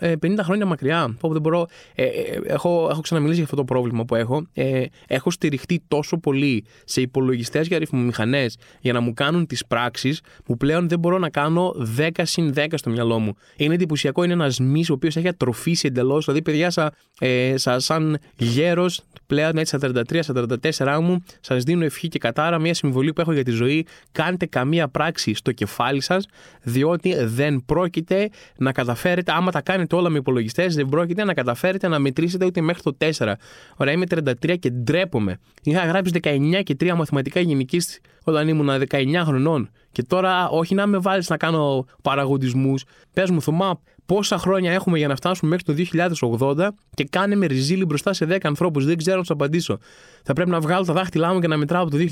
60, 0.00 0.16
50 0.20 0.38
ε, 0.38 0.42
χρόνια 0.42 0.66
μακριά. 0.66 1.16
Που 1.20 1.32
δεν 1.32 1.40
μπορώ. 1.40 1.66
Ε, 1.94 2.04
ε, 2.04 2.40
έχω, 2.44 2.88
έχω 2.90 3.00
ξαναμιλήσει 3.00 3.36
για 3.36 3.44
αυτό 3.44 3.56
το 3.56 3.64
πρόβλημα 3.64 4.04
που 4.04 4.14
έχω. 4.14 4.46
Ε, 4.52 4.84
έχω 5.06 5.30
στηριχτεί 5.30 5.82
τόσο 5.88 6.18
πολύ 6.18 6.64
σε 6.84 7.00
υπολογιστές 7.00 7.68
και 7.68 7.74
αριθμομηχανέ 7.74 8.46
για 8.80 8.92
να 8.92 9.00
μου 9.00 9.14
κάνουν 9.14 9.46
τις 9.46 9.66
πράξεις 9.66 10.20
που 10.44 10.56
πλέον 10.56 10.88
δεν 10.88 10.98
μπορώ 10.98 11.18
να 11.18 11.30
κάνω 11.30 11.74
10 11.98 12.10
συν 12.22 12.52
10 12.56 12.66
στο 12.74 12.90
μυαλό 12.90 13.18
μου. 13.18 13.34
Είναι 13.56 13.74
εντυπωσιακό, 13.74 14.24
είναι 14.24 14.32
ένας 14.32 14.58
μη 14.58 14.84
ο 14.90 14.92
οποίος 14.92 15.16
έχει 15.16 15.28
ατροφήσει 15.28 15.86
εντελώς. 15.86 16.24
Δηλαδή, 16.24 16.42
παιδιά, 16.42 16.70
σα, 16.70 16.90
ε, 17.26 17.54
σαν 17.56 18.18
γέρος, 18.36 19.00
πλέον 19.26 19.56
έτσι 19.56 19.74
33-44 20.06 21.00
μου, 21.02 21.22
σας 21.40 21.62
δίνω 21.62 21.84
ευχή 21.84 22.08
και 22.08 22.18
κατάρα 22.18 22.58
μια 22.58 22.74
συμβολή 22.74 23.12
που 23.12 23.20
έχω 23.20 23.32
για 23.32 23.44
τη 23.44 23.50
ζωή. 23.50 23.86
Κάντε 24.12 24.46
καμία 24.46 24.88
πράξη 24.88 25.34
στο 25.34 25.52
κεφάλι 25.52 26.00
σας, 26.00 26.26
διότι 26.62 27.14
δεν 27.24 27.62
πρόκειται 27.66 28.30
να 28.56 28.72
καταφέρετε, 28.72 29.32
άμα 29.32 29.50
τα 29.50 29.60
κάνετε 29.60 29.96
όλα 29.96 30.08
με 30.08 30.18
υπολογιστές, 30.18 30.74
δεν 30.74 30.86
πρόκειται 30.86 31.24
να 31.24 31.34
καταφέρετε 31.34 31.88
να 31.88 31.98
μετρήσετε 31.98 32.44
ούτε 32.44 32.60
μέχρι 32.60 32.82
το 32.82 32.96
4. 32.98 33.32
Ωραία, 33.76 33.92
είμαι 33.92 34.06
33 34.06 34.56
και 34.58 34.70
ντρέπομαι. 34.70 35.38
Είχα 35.62 35.84
γράψει 35.84 36.12
19 36.22 36.62
και 36.62 36.76
3 36.80 36.94
μαθηματικά 36.94 37.40
γενικής 37.40 38.00
όταν 38.24 38.48
ήμουν 38.48 38.70
19 38.90 39.22
χρονών. 39.24 39.70
Και 39.92 40.02
τώρα, 40.02 40.48
όχι 40.48 40.74
να 40.74 40.86
με 40.86 40.98
βάλεις 40.98 41.28
να 41.28 41.36
κάνω 41.36 41.86
παραγωγισμούς. 42.02 42.84
Πες 43.12 43.30
μου, 43.30 43.42
Θωμά, 43.42 43.80
πόσα 44.08 44.38
χρόνια 44.38 44.72
έχουμε 44.72 44.98
για 44.98 45.08
να 45.08 45.16
φτάσουμε 45.16 45.50
μέχρι 45.50 45.86
το 45.86 46.54
2080 46.56 46.68
και 46.94 47.04
κάνε 47.04 47.34
με 47.36 47.46
ριζίλι 47.46 47.84
μπροστά 47.84 48.12
σε 48.12 48.26
10 48.28 48.38
ανθρώπους. 48.42 48.84
Δεν 48.84 48.96
ξέρω 48.96 49.18
να 49.18 49.24
σου 49.24 49.32
απαντήσω. 49.32 49.78
Θα 50.22 50.32
πρέπει 50.32 50.50
να 50.50 50.60
βγάλω 50.60 50.84
τα 50.84 50.92
δάχτυλά 50.92 51.32
μου 51.32 51.40
και 51.40 51.46
να 51.46 51.56
μετράω 51.56 51.82
από 51.82 51.90
το 51.90 51.96
2020 51.96 52.04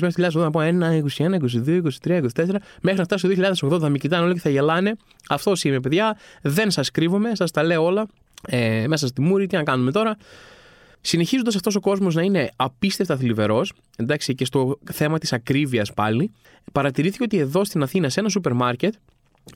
μέχρι 0.00 0.22
το 0.22 0.40
2080 0.40 0.42
να 0.42 0.50
πω 0.50 0.60
1, 0.60 0.64
21, 1.18 1.38
22, 1.66 1.82
23, 2.04 2.22
24, 2.22 2.54
μέχρι 2.82 2.98
να 2.98 3.04
φτάσω 3.04 3.28
το 3.28 3.34
2080. 3.74 3.80
Θα 3.80 3.88
με 3.88 3.98
κοιτάνε 3.98 4.24
όλοι 4.24 4.34
και 4.34 4.40
θα 4.40 4.50
γελάνε. 4.50 4.96
Αυτός 5.28 5.64
είμαι, 5.64 5.80
παιδιά. 5.80 6.18
Δεν 6.42 6.70
σας 6.70 6.90
κρύβομαι, 6.90 7.34
σας 7.34 7.50
τα 7.50 7.62
λέω 7.62 7.84
όλα. 7.84 8.06
Ε, 8.46 8.84
μέσα 8.88 9.06
στη 9.06 9.20
μούρη, 9.20 9.46
τι 9.46 9.56
να 9.56 9.62
κάνουμε 9.62 9.92
τώρα. 9.92 10.16
Συνεχίζοντας 11.00 11.56
αυτός 11.56 11.74
ο 11.74 11.80
κόσμος 11.80 12.14
να 12.14 12.22
είναι 12.22 12.50
απίστευτα 12.56 13.16
θλιβερός, 13.16 13.72
εντάξει, 13.96 14.34
και 14.34 14.44
στο 14.44 14.78
θέμα 14.92 15.18
της 15.18 15.32
ακρίβειας 15.32 15.92
πάλι, 15.92 16.32
παρατηρήθηκε 16.72 17.22
ότι 17.22 17.38
εδώ 17.38 17.64
στην 17.64 17.82
Αθήνα, 17.82 18.08
σε 18.08 18.20
ένα 18.20 18.28
σούπερ 18.28 18.52
μάρκετ, 18.52 18.94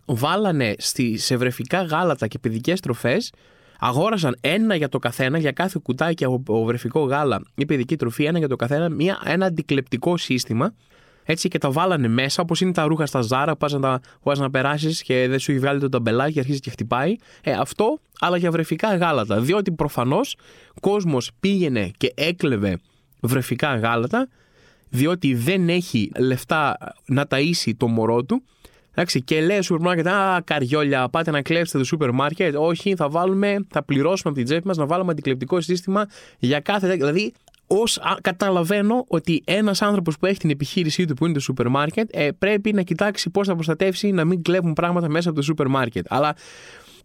βάλανε 0.05 0.75
στη, 0.79 1.19
σε 1.19 1.37
βρεφικά 1.37 1.83
γάλατα 1.83 2.27
και 2.27 2.39
παιδικές 2.39 2.81
τροφές, 2.81 3.33
αγόρασαν 3.79 4.37
ένα 4.41 4.75
για 4.75 4.89
το 4.89 4.99
καθένα, 4.99 5.39
για 5.39 5.53
κάθε 5.53 5.81
κουτάκι 5.83 6.25
από 6.25 6.65
βρεφικό 6.65 7.01
γάλα 7.01 7.41
ή 7.55 7.67
παιδική 7.67 7.97
τροφή, 7.97 8.25
ένα 8.25 8.39
για 8.39 8.49
το 8.49 8.57
καθένα, 8.57 8.89
μια, 8.89 9.21
ένα 9.25 9.47
αντικλεπτικό 9.47 10.17
σύστημα. 10.17 10.75
Έτσι 11.29 11.49
και 11.49 11.59
τα 11.59 11.71
βάλανε 11.71 12.09
μέσα, 12.09 12.43
όπως 12.43 12.61
είναι 12.61 12.73
τα 12.73 12.85
ρούχα 12.85 13.07
στα 13.07 13.21
ζάρα, 13.21 13.57
πας 13.57 13.73
να 13.73 13.81
τα 13.81 14.01
να 14.37 14.51
περάσεις 14.51 15.03
και 15.03 15.29
δεν 15.29 15.39
σου 15.39 15.51
έχει 15.51 15.61
βγάλει 15.61 15.81
το 15.81 15.89
ταμπελάκι 15.89 16.33
και 16.33 16.39
αρχίζει 16.39 16.61
και 16.61 16.71
χτυπάει. 16.71 17.17
Ε, 17.43 17.53
αυτό, 17.53 17.99
αλλά 18.19 18.37
για 18.37 18.51
βρεφικά 18.51 18.97
γάλατα. 18.97 19.41
Διότι 19.41 19.73
προφανώς 19.73 20.37
κόσμος 20.81 21.31
πήγαινε 21.41 21.91
και 21.97 22.13
έκλεβε 22.17 22.79
βρεφικά 23.21 23.77
γάλατα, 23.77 24.29
διότι 24.89 25.35
δεν 25.35 25.69
έχει 25.69 26.11
λεφτά 26.19 26.77
να 27.07 27.25
ταΐσει 27.31 27.73
το 27.77 27.89
μωρό 27.89 28.25
του 28.25 28.43
Εντάξει, 28.99 29.23
και 29.23 29.41
λέει 29.41 29.61
σούπερ 29.61 29.83
μάρκετ, 29.83 30.07
Α, 30.07 30.43
καριόλια, 30.45 31.09
πάτε 31.09 31.31
να 31.31 31.43
κλέψετε 31.43 31.79
το 31.79 31.85
σούπερ 31.85 32.11
μάρκετ. 32.11 32.57
Όχι, 32.57 32.95
θα 32.95 33.09
βάλουμε, 33.09 33.57
θα 33.69 33.83
πληρώσουμε 33.83 34.23
από 34.31 34.35
την 34.35 34.45
τσέπη 34.45 34.67
μας 34.67 34.77
να 34.77 34.87
βάλουμε 34.87 35.13
αντικλεπτικό 35.13 35.61
σύστημα 35.61 36.07
για 36.39 36.61
κάθε. 36.61 36.89
Δηλαδή, 36.89 37.33
ως, 37.67 38.01
καταλαβαίνω 38.21 39.05
ότι 39.09 39.43
ένας 39.47 39.83
άνθρωπος 39.83 40.19
που 40.19 40.27
έχει 40.27 40.39
την 40.39 40.51
επιχείρησή 40.51 41.05
του 41.05 41.15
που 41.15 41.25
είναι 41.25 41.35
το 41.35 41.41
σούπερ 41.41 41.69
μάρκετ 41.69 42.09
ε, 42.13 42.31
πρέπει 42.31 42.73
να 42.73 42.83
κοιτάξει 42.83 43.31
πώς 43.31 43.47
θα 43.47 43.55
προστατεύσει 43.55 44.11
να 44.11 44.25
μην 44.25 44.43
κλέβουν 44.43 44.73
πράγματα 44.73 45.09
μέσα 45.09 45.29
από 45.29 45.39
το 45.39 45.45
σούπερ 45.45 45.67
μάρκετ. 45.69 46.07
Αλλά 46.09 46.37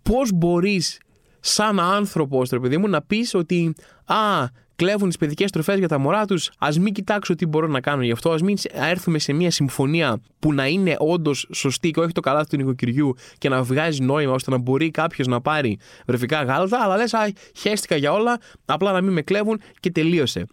πώς 0.02 0.32
μπορείς 0.34 1.00
σαν 1.40 1.80
άνθρωπος, 1.80 2.50
ρε 2.50 2.60
παιδί 2.60 2.78
μου, 2.78 2.88
να 2.88 3.02
πεις 3.02 3.34
ότι 3.34 3.74
Α, 4.06 4.46
κλέβουν 4.82 5.08
τις 5.08 5.18
παιδικές 5.18 5.52
τροφέ 5.52 5.76
για 5.76 5.88
τα 5.88 5.98
μωρά 5.98 6.26
τους. 6.26 6.52
Α 6.58 6.70
μην 6.80 6.94
κοιτάξω 6.94 7.36
τι 7.36 7.46
μπορώ 7.46 7.68
να 7.68 7.82
κάνω 7.82 8.04
γι' 8.04 8.12
αυτό. 8.12 8.32
Α 8.32 8.38
μην 8.44 8.58
έρθουμε 8.72 9.20
σε 9.20 9.34
μια 9.34 9.52
συμφωνία 9.52 10.22
που 10.40 10.54
να 10.54 10.68
είναι 10.68 10.96
όντως 11.00 11.48
σωστή 11.54 11.92
και 11.92 12.00
όχι 12.00 12.12
το 12.12 12.22
καλάθι 12.22 12.50
του 12.50 12.58
νοικοκυριού 12.58 13.16
και 13.38 13.50
να 13.50 13.64
βγάζει 13.64 14.04
νόημα 14.04 14.34
ώστε 14.34 14.52
να 14.52 14.58
μπορεί 14.58 14.92
κάποιος 14.92 15.28
να 15.28 15.42
πάρει 15.42 15.78
βρεφικά 16.08 16.44
γάλατα. 16.44 16.84
Αλλά 16.84 16.98
λες, 16.98 17.14
Α, 17.14 17.32
χαίστηκα 17.58 17.96
για 17.96 18.12
όλα, 18.12 18.40
απλά 18.66 18.92
να 18.92 19.02
μην 19.02 19.14
με 19.14 19.22
κλέβουν 19.22 19.62
και 19.80 19.92
τελείωσε. 19.92 20.46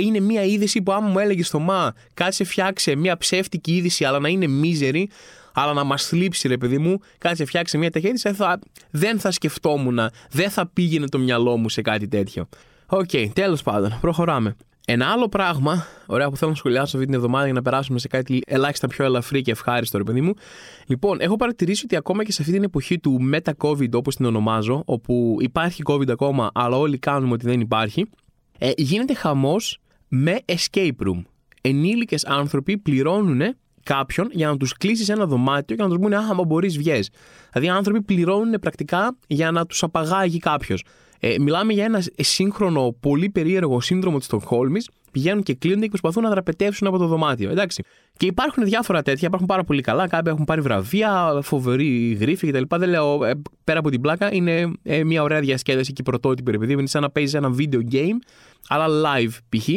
Είναι 0.00 0.20
μια 0.20 0.44
είδηση 0.44 0.82
που 0.82 0.92
άμα 0.92 1.08
μου 1.08 1.18
έλεγε 1.18 1.42
στο 1.42 1.58
μα, 1.58 1.94
κάτσε 2.14 2.44
φτιάξε 2.44 2.94
μια 2.94 3.16
ψεύτικη 3.16 3.76
είδηση, 3.76 4.04
αλλά 4.04 4.18
να 4.18 4.28
είναι 4.28 4.46
μίζερη, 4.46 5.08
αλλά 5.52 5.72
να 5.72 5.84
μας 5.84 6.06
θλίψει, 6.06 6.48
ρε 6.48 6.56
παιδί 6.56 6.78
μου, 6.78 6.98
κάτσε 7.18 7.44
φτιάξε 7.44 7.78
μια 7.78 7.90
τέτοια 7.90 8.08
είδηση, 8.08 8.32
θα, 8.32 8.58
δεν 8.90 9.20
θα 9.20 9.30
σκεφτόμουν, 9.30 10.00
δεν 10.30 10.50
θα 10.50 10.66
πήγαινε 10.66 11.08
το 11.08 11.18
μυαλό 11.18 11.56
μου 11.56 11.68
σε 11.68 11.82
κάτι 11.82 12.08
τέτοιο. 12.08 12.48
OK, 12.88 13.08
okay, 13.12 13.28
τέλος 13.32 13.62
πάντων, 13.62 13.98
προχωράμε. 14.00 14.56
Ένα 14.88 15.06
άλλο 15.06 15.28
πράγμα, 15.28 15.86
ωραία, 16.06 16.30
που 16.30 16.36
θέλω 16.36 16.50
να 16.50 16.56
σχολιάσω 16.56 16.96
αυτή 16.96 17.04
την 17.04 17.14
εβδομάδα 17.14 17.44
για 17.44 17.54
να 17.54 17.62
περάσουμε 17.62 17.98
σε 17.98 18.08
κάτι 18.08 18.40
ελάχιστα 18.46 18.86
πιο 18.86 19.04
ελαφρύ 19.04 19.42
και 19.42 19.50
ευχάριστο, 19.50 19.98
ρε 19.98 20.04
παιδί 20.04 20.20
μου. 20.20 20.32
Λοιπόν, 20.86 21.20
έχω 21.20 21.36
παρατηρήσει 21.36 21.84
ότι 21.84 21.96
ακόμα 21.96 22.24
και 22.24 22.32
σε 22.32 22.42
αυτή 22.42 22.54
την 22.54 22.62
εποχή 22.62 22.98
του 22.98 23.30
μετα-COVID, 23.32 23.92
όπως 23.92 24.16
την 24.16 24.24
ονομάζω, 24.24 24.82
όπου 24.86 25.36
υπάρχει 25.40 25.82
COVID 25.86 26.10
ακόμα, 26.10 26.50
αλλά 26.54 26.76
όλοι 26.76 26.98
κάνουμε 26.98 27.32
ότι 27.32 27.46
δεν 27.46 27.60
υπάρχει, 27.60 28.06
ε, 28.58 28.70
γίνεται 28.76 29.14
χαμός 29.14 29.80
με 30.08 30.38
escape 30.46 31.06
room. 31.06 31.22
Ενήλικες 31.60 32.24
άνθρωποι 32.24 32.78
πληρώνουν 32.78 33.40
κάποιον 33.82 34.28
για 34.32 34.48
να 34.48 34.56
τους 34.56 34.72
κλείσεις 34.72 35.06
σε 35.06 35.12
ένα 35.12 35.26
δωμάτιο 35.26 35.76
και 35.76 35.82
να 35.82 35.88
τους 35.88 35.98
πούνε 35.98 36.16
Αχ, 36.16 36.34
μπορείς, 36.46 36.76
βγες. 36.76 37.10
Δηλαδή, 37.52 37.70
άνθρωποι 37.76 38.02
πληρώνουν 38.02 38.58
πρακτικά 38.60 39.16
για 39.26 39.50
να 39.50 39.66
τους 39.66 39.82
απαγάγει 39.82 40.38
κάποιος. 40.38 40.84
Ε, 41.20 41.34
μιλάμε 41.38 41.72
για 41.72 41.84
ένα 41.84 42.02
σύγχρονο, 42.16 42.96
πολύ 43.00 43.30
περίεργο 43.30 43.80
σύνδρομο 43.80 44.16
της 44.18 44.26
Στοκχόλμης. 44.26 44.88
Πηγαίνουν 45.12 45.42
και 45.42 45.54
κλείνονται 45.54 45.82
και 45.82 45.88
προσπαθούν 45.88 46.22
να 46.22 46.30
δραπετεύσουν 46.30 46.86
από 46.86 46.98
το 46.98 47.06
δωμάτιο. 47.06 47.50
Εντάξει. 47.50 47.82
Και 48.16 48.26
υπάρχουν 48.26 48.64
διάφορα 48.64 49.02
τέτοια, 49.02 49.26
υπάρχουν 49.26 49.46
πάρα 49.46 49.64
πολύ 49.64 49.80
καλά. 49.80 50.08
Κάποιοι 50.08 50.32
έχουν 50.34 50.44
πάρει 50.44 50.60
βραβεία, 50.60 51.38
φοβερή 51.42 52.12
γρήφη 52.12 52.50
κτλ. 52.50 52.76
Δεν 52.76 52.88
λέω 52.88 53.24
ε, 53.24 53.40
πέρα 53.64 53.78
από 53.78 53.90
την 53.90 54.00
πλάκα, 54.00 54.34
είναι 54.34 54.72
ε, 54.82 55.04
μια 55.04 55.22
ωραία 55.22 55.40
διασκέδαση 55.40 55.92
και 55.92 56.02
πρωτότυπη, 56.02 56.52
επειδή 56.54 56.72
είναι 56.72 56.86
σαν 56.86 57.02
να 57.02 57.10
παίζει 57.10 57.36
ένα 57.36 57.54
video 57.58 57.80
game, 57.92 58.16
αλλά 58.68 58.86
live 58.88 59.32
π.χ. 59.48 59.68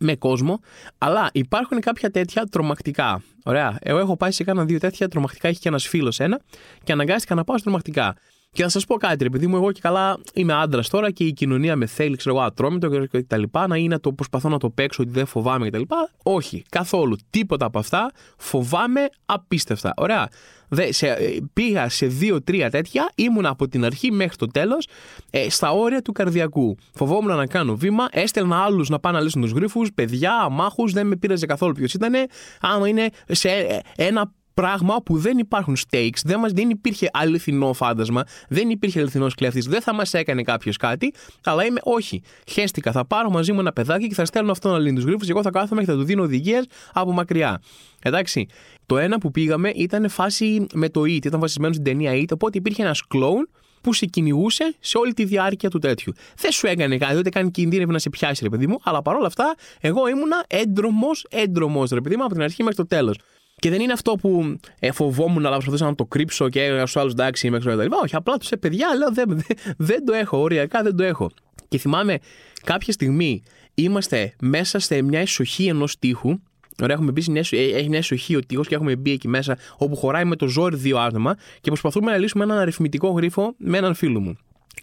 με 0.00 0.16
κόσμο. 0.16 0.60
Αλλά 0.98 1.30
υπάρχουν 1.32 1.80
κάποια 1.80 2.10
τέτοια 2.10 2.44
τρομακτικά. 2.44 3.22
Ωραία. 3.44 3.78
Εγώ 3.80 3.98
έχω 3.98 4.16
πάει 4.16 4.30
σε 4.30 4.44
κάνα 4.44 4.64
δύο 4.64 4.78
τέτοια 4.78 5.08
τρομακτικά, 5.08 5.48
έχει 5.48 5.60
και 5.60 5.68
ένας 5.68 5.88
φίλος 5.88 6.20
ένα 6.20 6.40
και 6.84 6.92
αναγκάστηκα 6.92 7.34
να 7.34 7.44
πάω 7.44 7.56
στα 7.56 7.64
τρομακτικά. 7.64 8.16
Και 8.54 8.62
να 8.62 8.68
σας 8.68 8.84
πω 8.84 8.96
κάτι, 8.96 9.24
επειδή 9.24 9.46
μου, 9.46 9.56
εγώ 9.56 9.72
και 9.72 9.80
καλά 9.80 10.18
είμαι 10.34 10.52
άντρας 10.52 10.88
τώρα 10.88 11.10
και 11.10 11.24
η 11.24 11.32
κοινωνία 11.32 11.76
με 11.76 11.86
θέλει, 11.86 12.16
ξέρω 12.16 12.36
εγώ, 12.36 12.44
ατρόμητο 12.44 13.06
και 13.06 13.22
τα 13.22 13.36
λοιπά, 13.36 13.66
να 13.66 13.76
είναι 13.76 13.98
το 13.98 14.12
προσπαθώ 14.12 14.48
να 14.48 14.58
το 14.58 14.70
παίξω 14.70 15.02
ότι 15.02 15.12
δεν 15.12 15.26
φοβάμαι 15.26 15.64
και 15.64 15.70
τα 15.70 15.78
λοιπά. 15.78 16.10
Όχι, 16.22 16.62
καθόλου. 16.68 17.16
Τίποτα 17.30 17.64
από 17.64 17.78
αυτά. 17.78 18.12
Φοβάμαι 18.36 19.08
απίστευτα. 19.26 19.92
Ωραία. 19.96 20.28
Δε, 20.68 20.92
σε, 20.92 21.06
ε, 21.06 21.36
πήγα 21.52 21.88
σε 21.88 22.06
δύο-τρία 22.06 22.70
τέτοια, 22.70 23.12
ήμουν 23.14 23.46
από 23.46 23.68
την 23.68 23.84
αρχή 23.84 24.10
μέχρι 24.10 24.36
το 24.36 24.46
τέλος 24.46 24.86
ε, 25.30 25.50
στα 25.50 25.70
όρια 25.70 26.02
του 26.02 26.12
καρδιακού. 26.12 26.76
Φοβόμουν 26.94 27.36
να 27.36 27.46
κάνω 27.46 27.76
βήμα, 27.76 28.08
έστελνα 28.10 28.56
άλλους 28.56 28.88
να 28.88 28.98
πάνε 28.98 29.18
να 29.18 29.24
λύσουν 29.24 29.42
τους 29.42 29.50
γρήφου, 29.50 29.86
παιδιά, 29.94 30.32
αμάχους, 30.34 30.92
δεν 30.92 31.06
με 31.06 31.16
πείραζε 31.16 31.46
καθόλου 31.46 31.72
ποιος 31.72 31.94
ήταν. 31.94 32.14
Άμα 32.60 32.88
είναι 32.88 33.08
σε 33.26 33.48
ε, 33.48 33.78
ένα 33.96 34.32
πράγμα 34.54 35.02
που 35.04 35.18
δεν 35.18 35.38
υπάρχουν 35.38 35.76
stakes, 35.76 36.18
δεν, 36.24 36.38
μας, 36.38 36.52
δεν 36.52 36.70
υπήρχε 36.70 37.08
αληθινό 37.12 37.72
φάντασμα, 37.72 38.24
δεν 38.48 38.70
υπήρχε 38.70 39.00
αληθινός 39.00 39.34
κλέφτης, 39.34 39.66
δεν 39.66 39.80
θα 39.80 39.94
μας 39.94 40.14
έκανε 40.14 40.42
κάποιος 40.42 40.76
κάτι, 40.76 41.12
αλλά 41.44 41.64
είμαι 41.64 41.80
όχι. 41.82 42.22
Χαίστηκα, 42.50 42.92
θα 42.92 43.06
πάρω 43.06 43.30
μαζί 43.30 43.52
μου 43.52 43.60
ένα 43.60 43.72
παιδάκι 43.72 44.06
και 44.08 44.14
θα 44.14 44.24
στέλνω 44.24 44.50
αυτόν 44.50 44.72
να 44.72 44.78
λύνει 44.78 45.00
του 45.00 45.06
γρήφου 45.06 45.24
και 45.24 45.30
εγώ 45.30 45.42
θα 45.42 45.50
κάθομαι 45.50 45.80
και 45.80 45.86
θα 45.86 45.96
του 45.96 46.04
δίνω 46.04 46.22
οδηγίες 46.22 46.66
από 46.92 47.12
μακριά. 47.12 47.62
Εντάξει. 48.02 48.46
Το 48.86 48.98
ένα 48.98 49.18
που 49.18 49.30
πήγαμε 49.30 49.68
ήταν 49.68 50.08
φάση 50.08 50.66
με 50.74 50.88
το 50.88 51.00
It, 51.00 51.24
ήταν 51.24 51.40
βασισμένο 51.40 51.72
στην 51.72 51.84
ταινία 51.84 52.12
It, 52.14 52.32
οπότε 52.32 52.58
υπήρχε 52.58 52.82
ένας 52.82 53.06
κλόουν 53.06 53.48
που 53.82 53.92
σε 53.92 54.06
κυνηγούσε 54.06 54.74
σε 54.80 54.98
όλη 54.98 55.12
τη 55.12 55.24
διάρκεια 55.24 55.70
του 55.70 55.78
τέτοιου. 55.78 56.12
Δεν 56.36 56.50
σου 56.50 56.66
έκανε 56.66 56.98
κάτι, 56.98 57.16
ούτε 57.16 57.28
κάνει 57.28 57.50
κινδύνευε 57.50 57.92
να 57.92 57.98
σε 57.98 58.10
πιάσει, 58.10 58.42
ρε 58.42 58.48
παιδί 58.48 58.66
μου, 58.66 58.78
αλλά 58.82 59.02
παρόλα 59.02 59.26
αυτά, 59.26 59.54
εγώ 59.80 60.08
ήμουνα 60.08 60.44
έντρομος, 60.46 61.26
έντρομος, 61.30 61.90
ρε 61.90 62.00
παιδί 62.00 62.16
μου, 62.16 62.24
από 62.24 62.32
την 62.32 62.42
αρχή 62.42 62.62
μέχρι 62.62 62.76
το 62.76 62.86
τέλος. 62.86 63.18
Και 63.62 63.70
δεν 63.70 63.80
είναι 63.80 63.92
αυτό 63.92 64.12
που 64.12 64.56
ε, 64.78 64.92
φοβόμουν, 64.92 65.46
αλλά 65.46 65.54
προσπαθούσα 65.54 65.84
να 65.84 65.94
το 65.94 66.04
κρύψω 66.04 66.48
και 66.48 66.64
έλεγα 66.64 66.80
στους 66.80 66.96
άλλους 66.96 67.12
εντάξει, 67.12 67.46
είμαι 67.46 67.56
έξω 67.56 67.70
κτλ. 67.70 67.86
Όχι, 68.02 68.16
απλά 68.16 68.36
τους 68.36 68.46
σε 68.46 68.56
παιδιά, 68.56 68.88
λέω 68.96 69.12
δεν, 69.12 69.28
δεν, 69.46 69.56
δεν 69.76 70.04
το 70.04 70.12
έχω, 70.12 70.38
οριακά 70.38 70.82
δεν 70.82 70.96
το 70.96 71.02
έχω. 71.02 71.30
Και 71.68 71.78
θυμάμαι 71.78 72.18
κάποια 72.64 72.92
στιγμή 72.92 73.42
είμαστε 73.74 74.34
μέσα 74.40 74.78
σε 74.78 75.02
μια 75.02 75.20
εσοχή 75.20 75.66
ενός 75.66 75.98
τείχου. 75.98 76.38
Ωραία, 76.82 76.94
έχουμε 76.96 77.12
μπει 77.12 77.24
μια, 77.30 77.44
ε, 77.50 77.56
έχει 77.56 77.88
μια 77.88 77.98
εσοχή 77.98 78.36
ο 78.36 78.40
τείχος 78.40 78.68
και 78.68 78.74
έχουμε 78.74 78.96
μπει 78.96 79.12
εκεί 79.12 79.28
μέσα, 79.28 79.58
όπου 79.76 79.96
χωράει 79.96 80.24
με 80.24 80.36
το 80.36 80.46
ζόρι 80.46 80.76
δύο 80.76 80.98
άτομα 80.98 81.36
και 81.60 81.70
προσπαθούμε 81.70 82.10
να 82.10 82.16
λύσουμε 82.16 82.44
έναν 82.44 82.58
αριθμητικό 82.58 83.08
γρίφο 83.08 83.54
με 83.58 83.78
έναν 83.78 83.94
φίλο 83.94 84.20
μου. 84.20 84.36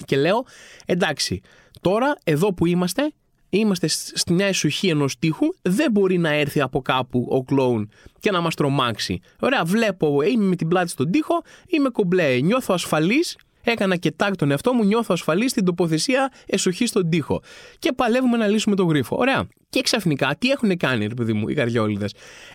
Και 0.06 0.18
λέω, 0.18 0.46
εντάξει, 0.86 1.42
τώρα 1.82 2.18
εδώ 2.24 2.54
που 2.54 2.66
είμαστε, 2.66 3.14
είμαστε 3.50 3.88
στη 3.88 4.34
μια 4.34 4.46
εσοχή 4.46 4.88
ενός 4.88 5.20
τείχου, 5.20 5.46
δεν 5.62 5.92
μπορεί 5.92 6.18
να 6.18 6.30
έρθει 6.30 6.62
από 6.62 6.82
κάπου 6.82 7.28
ο 7.30 7.44
κλόουν 7.44 7.92
και 8.20 8.32
να 8.32 8.42
μας 8.42 8.56
τρομάξει. 8.56 9.20
Ωραία, 9.40 9.64
βλέπω, 9.64 10.22
είμαι 10.22 10.46
με 10.46 10.56
την 10.56 10.68
πλάτη 10.68 10.90
στον 10.90 11.12
τοίχο, 11.12 11.42
είμαι 11.68 11.90
κομπλέ, 11.90 12.40
νιώθω 12.40 12.74
ασφαλής. 12.74 13.38
Έκανα 13.64 13.96
και 13.96 14.12
τάκ 14.12 14.36
τον 14.36 14.52
εαυτό 14.52 14.74
μου, 14.74 14.84
νιώθω 14.84 15.14
ασφαλής 15.14 15.52
στην 15.52 15.66
τοποθεσία 15.66 16.32
εσοχή 16.46 16.86
στον 16.86 17.10
τοίχο. 17.10 17.42
Και 17.80 17.92
παλεύουμε 17.92 18.38
να 18.38 18.48
λύσουμε 18.48 18.76
τον 18.76 18.88
γρίφο. 18.88 19.18
Ωραία. 19.20 19.48
Και 19.70 19.82
ξαφνικά, 19.82 20.36
τι 20.40 20.50
έχουν 20.50 20.78
κάνει, 20.78 21.08
ρε 21.08 21.14
παιδί 21.14 21.34
μου, 21.34 21.50
οι 21.50 21.54
καριόλιδε. 21.54 22.06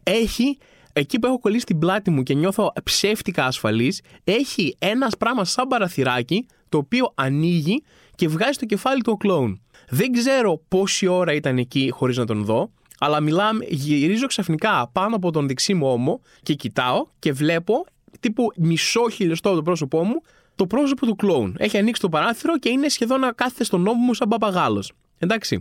Έχει 0.03 0.59
εκεί 0.93 1.19
που 1.19 1.27
έχω 1.27 1.39
κολλήσει 1.39 1.65
την 1.65 1.79
πλάτη 1.79 2.11
μου 2.11 2.23
και 2.23 2.35
νιώθω 2.35 2.73
ψεύτικα 2.85 3.45
ασφαλής, 3.45 4.01
έχει 4.25 4.77
ένα 4.79 5.09
πράγμα 5.19 5.45
σαν 5.45 5.69
παραθυράκι 5.69 6.47
το 6.69 6.79
οποίο 6.79 7.13
ανοίγει 7.15 7.83
και 8.15 8.29
βγάζει 8.29 8.59
το 8.59 8.67
κεφάλι 8.67 9.03
του 9.03 9.13
ο 9.13 9.17
κλόουν. 9.17 9.61
Δεν 9.89 10.13
ξέρω 10.13 10.63
πόση 10.69 11.07
ώρα 11.07 11.33
ήταν 11.33 11.59
εκεί 11.59 11.91
χωρίς 11.93 12.17
να 12.17 12.27
τον 12.27 12.45
δω, 12.45 12.71
αλλά 12.99 13.21
μιλάμε, 13.21 13.65
γυρίζω 13.69 14.27
ξαφνικά 14.27 14.91
πάνω 14.93 15.17
από 15.17 15.31
τον 15.31 15.47
δεξί 15.47 15.75
μου 15.75 15.87
ώμο 15.89 16.21
και 16.43 16.55
κοιτάω 16.55 17.07
και 17.19 17.33
βλέπω 17.33 17.87
τύπου 18.21 18.53
μισό 18.57 19.09
χιλιοστό 19.09 19.49
από 19.49 19.57
το 19.57 19.63
πρόσωπό 19.63 20.05
μου 20.05 20.21
το 20.55 20.67
πρόσωπο 20.67 21.07
του 21.07 21.17
κλόουν. 21.17 21.57
Έχει 21.59 21.79
ανοίξει 21.79 22.01
το 22.01 22.09
παράθυρο 22.09 22.59
και 22.59 22.69
είναι 22.69 22.89
σχεδόν 22.89 23.21
να 23.21 23.33
κάθεται 23.33 23.65
στον 23.65 23.87
ώμο 23.87 24.05
μου 24.05 24.15
σαν 24.15 24.29
παπαγάλος. 24.29 24.93
Εντάξει. 25.19 25.61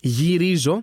Γυρίζω, 0.00 0.82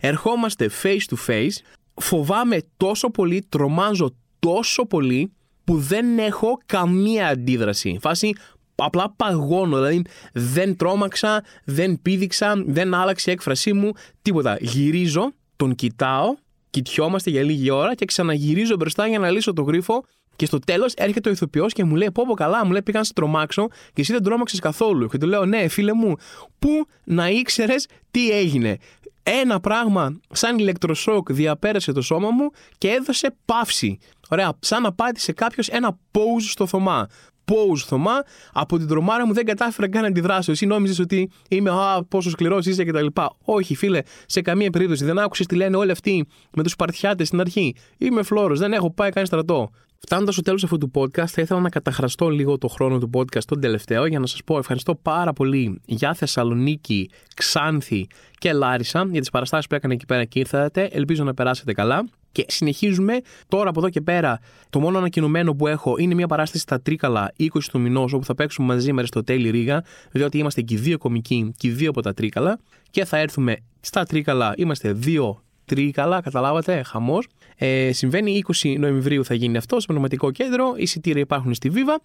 ερχόμαστε 0.00 0.70
face 0.82 1.14
to 1.14 1.16
face, 1.26 1.56
φοβάμαι 1.94 2.58
τόσο 2.76 3.10
πολύ, 3.10 3.46
τρομάζω 3.48 4.14
τόσο 4.38 4.86
πολύ 4.86 5.32
που 5.64 5.76
δεν 5.78 6.18
έχω 6.18 6.58
καμία 6.66 7.28
αντίδραση. 7.28 7.98
Φάση 8.00 8.32
απλά 8.74 9.12
παγώνω. 9.16 9.76
Δηλαδή 9.76 10.02
δεν 10.32 10.76
τρόμαξα, 10.76 11.44
δεν 11.64 12.02
πήδηξα, 12.02 12.62
δεν 12.66 12.94
άλλαξε 12.94 13.30
η 13.30 13.32
έκφρασή 13.32 13.72
μου, 13.72 13.92
τίποτα. 14.22 14.56
Γυρίζω, 14.60 15.32
τον 15.56 15.74
κοιτάω, 15.74 16.34
κοιτιόμαστε 16.70 17.30
για 17.30 17.42
λίγη 17.42 17.70
ώρα 17.70 17.94
και 17.94 18.04
ξαναγυρίζω 18.04 18.76
μπροστά 18.76 19.06
για 19.06 19.18
να 19.18 19.30
λύσω 19.30 19.52
το 19.52 19.62
γρίφο. 19.62 20.04
Και 20.36 20.46
στο 20.46 20.58
τέλος 20.58 20.92
έρχεται 20.94 21.28
ο 21.28 21.32
ηθοποιός 21.32 21.72
και 21.72 21.84
μου 21.84 21.94
λέει: 21.94 22.10
Πω, 22.10 22.24
πω 22.26 22.34
καλά, 22.34 22.64
μου 22.64 22.70
λέει: 22.70 22.82
Πήγα 22.82 22.98
να 22.98 23.04
σε 23.04 23.12
τρομάξω 23.12 23.68
και 23.68 24.00
εσύ 24.00 24.12
δεν 24.12 24.22
τρόμαξες 24.22 24.58
καθόλου. 24.58 25.08
Και 25.08 25.18
του 25.18 25.26
λέω: 25.26 25.44
Ναι, 25.44 25.68
φίλε 25.68 25.92
μου, 25.92 26.14
πού 26.58 26.86
να 27.04 27.28
ήξερες 27.28 27.86
τι 28.10 28.30
έγινε. 28.30 28.78
Ένα 29.22 29.60
πράγμα 29.60 30.20
σαν 30.30 30.58
ηλεκτροσόκ 30.58 31.32
διαπέρασε 31.32 31.92
το 31.92 32.02
σώμα 32.02 32.30
μου 32.30 32.50
και 32.78 32.88
έδωσε 32.88 33.36
παύση. 33.44 33.98
Ωραία, 34.28 34.52
σαν 34.60 34.82
να 34.82 34.92
πάτησε 34.92 35.32
κάποιος 35.32 35.68
ένα 35.68 35.98
pose 36.12 36.46
στο 36.48 36.66
Θωμά. 36.66 37.06
Pose 37.44 37.82
Θωμά, 37.86 38.22
από 38.52 38.78
την 38.78 38.88
τρομάρα 38.88 39.26
μου 39.26 39.32
δεν 39.32 39.44
κατάφερα 39.44 39.88
καν 39.88 40.02
να 40.02 40.08
αντιδράσω. 40.08 40.50
Εσύ 40.50 40.66
νόμιζες 40.66 40.98
ότι 40.98 41.30
είμαι, 41.48 41.70
Α, 41.70 42.04
πόσο 42.08 42.30
σκληρός 42.30 42.66
είσαι 42.66 42.84
κτλ. 42.84 43.06
Όχι, 43.44 43.74
φίλε, 43.74 44.00
σε 44.26 44.40
καμία 44.40 44.70
περίπτωση. 44.70 45.04
Δεν 45.04 45.18
άκουσες 45.18 45.46
τι 45.46 45.54
λένε 45.54 45.76
όλοι 45.76 45.90
αυτοί 45.90 46.26
με 46.52 46.62
τους 46.62 46.72
Σπαρτιάτε 46.72 47.24
στην 47.24 47.40
αρχή. 47.40 47.74
Είμαι 47.98 48.22
φλόρος, 48.22 48.58
δεν 48.58 48.72
έχω 48.72 48.90
πάει 48.92 49.10
καν 49.10 49.26
στρατό. 49.26 49.70
Φτάνοντας 49.98 50.34
στο 50.34 50.42
τέλος 50.42 50.64
αυτού 50.64 50.78
του 50.78 50.90
podcast, 50.94 51.26
θα 51.26 51.42
ήθελα 51.42 51.60
να 51.60 51.68
καταχραστώ 51.68 52.28
λίγο 52.28 52.58
το 52.58 52.68
χρόνο 52.68 52.98
του 52.98 53.10
podcast 53.14 53.44
τον 53.46 53.60
τελευταίο 53.60 54.06
για 54.06 54.18
να 54.18 54.26
σας 54.26 54.44
πω 54.44 54.58
ευχαριστώ 54.58 54.94
πάρα 54.94 55.32
πολύ 55.32 55.80
για 55.84 56.14
Θεσσαλονίκη, 56.14 57.10
Ξάνθη 57.36 58.06
και 58.38 58.52
Λάρισα 58.52 59.08
για 59.10 59.20
τις 59.20 59.30
παραστάσεις 59.30 59.66
που 59.66 59.74
έκανα 59.74 59.94
εκεί 59.94 60.06
πέρα 60.06 60.24
και 60.24 60.38
ήρθατε. 60.38 60.88
Ελπίζω 60.92 61.24
να 61.24 61.34
περάσετε 61.34 61.72
καλά. 61.72 62.04
Και 62.34 62.44
συνεχίζουμε 62.48 63.20
τώρα 63.48 63.68
από 63.68 63.80
εδώ 63.80 63.88
και 63.88 64.00
πέρα. 64.00 64.40
Το 64.70 64.80
μόνο 64.80 64.98
ανακοινωμένο 64.98 65.54
που 65.54 65.66
έχω 65.66 65.98
είναι 65.98 66.14
μια 66.14 66.26
παράσταση 66.26 66.62
στα 66.62 66.80
Τρίκαλα 66.80 67.32
20 67.38 67.46
του 67.70 67.80
μηνός, 67.80 68.12
όπου 68.12 68.24
θα 68.24 68.34
παίξουμε 68.34 68.74
μαζί 68.74 68.92
με 68.92 69.04
στο 69.04 69.24
τέλη 69.24 69.50
Ρίγα, 69.50 69.84
διότι 70.10 70.38
είμαστε 70.38 70.60
και 70.60 70.74
οι 70.74 70.76
δύο 70.76 70.98
κομικοί 70.98 71.52
και 71.56 71.68
οι 71.68 71.70
δύο 71.70 71.90
από 71.90 72.00
τα 72.02 72.14
Τρίκαλα. 72.14 72.58
Και 72.90 73.04
θα 73.04 73.16
έρθουμε 73.18 73.56
στα 73.80 74.04
Τρίκαλα, 74.04 74.54
είμαστε 74.56 74.92
δύο 74.92 75.42
Τρίκαλα, 75.64 76.20
καταλάβατε, 76.20 76.82
χαμός. 76.82 77.26
Ε, 77.56 77.92
συμβαίνει 77.92 78.42
20 78.62 78.74
Νοεμβρίου 78.78 79.24
θα 79.24 79.34
γίνει 79.34 79.56
αυτό 79.56 79.80
στο 79.80 79.86
πνευματικό 79.86 80.30
κέντρο. 80.30 80.74
Εισιτήρια 80.76 81.20
υπάρχουν 81.20 81.54
στη 81.54 81.70
Βίβα. 81.70 82.00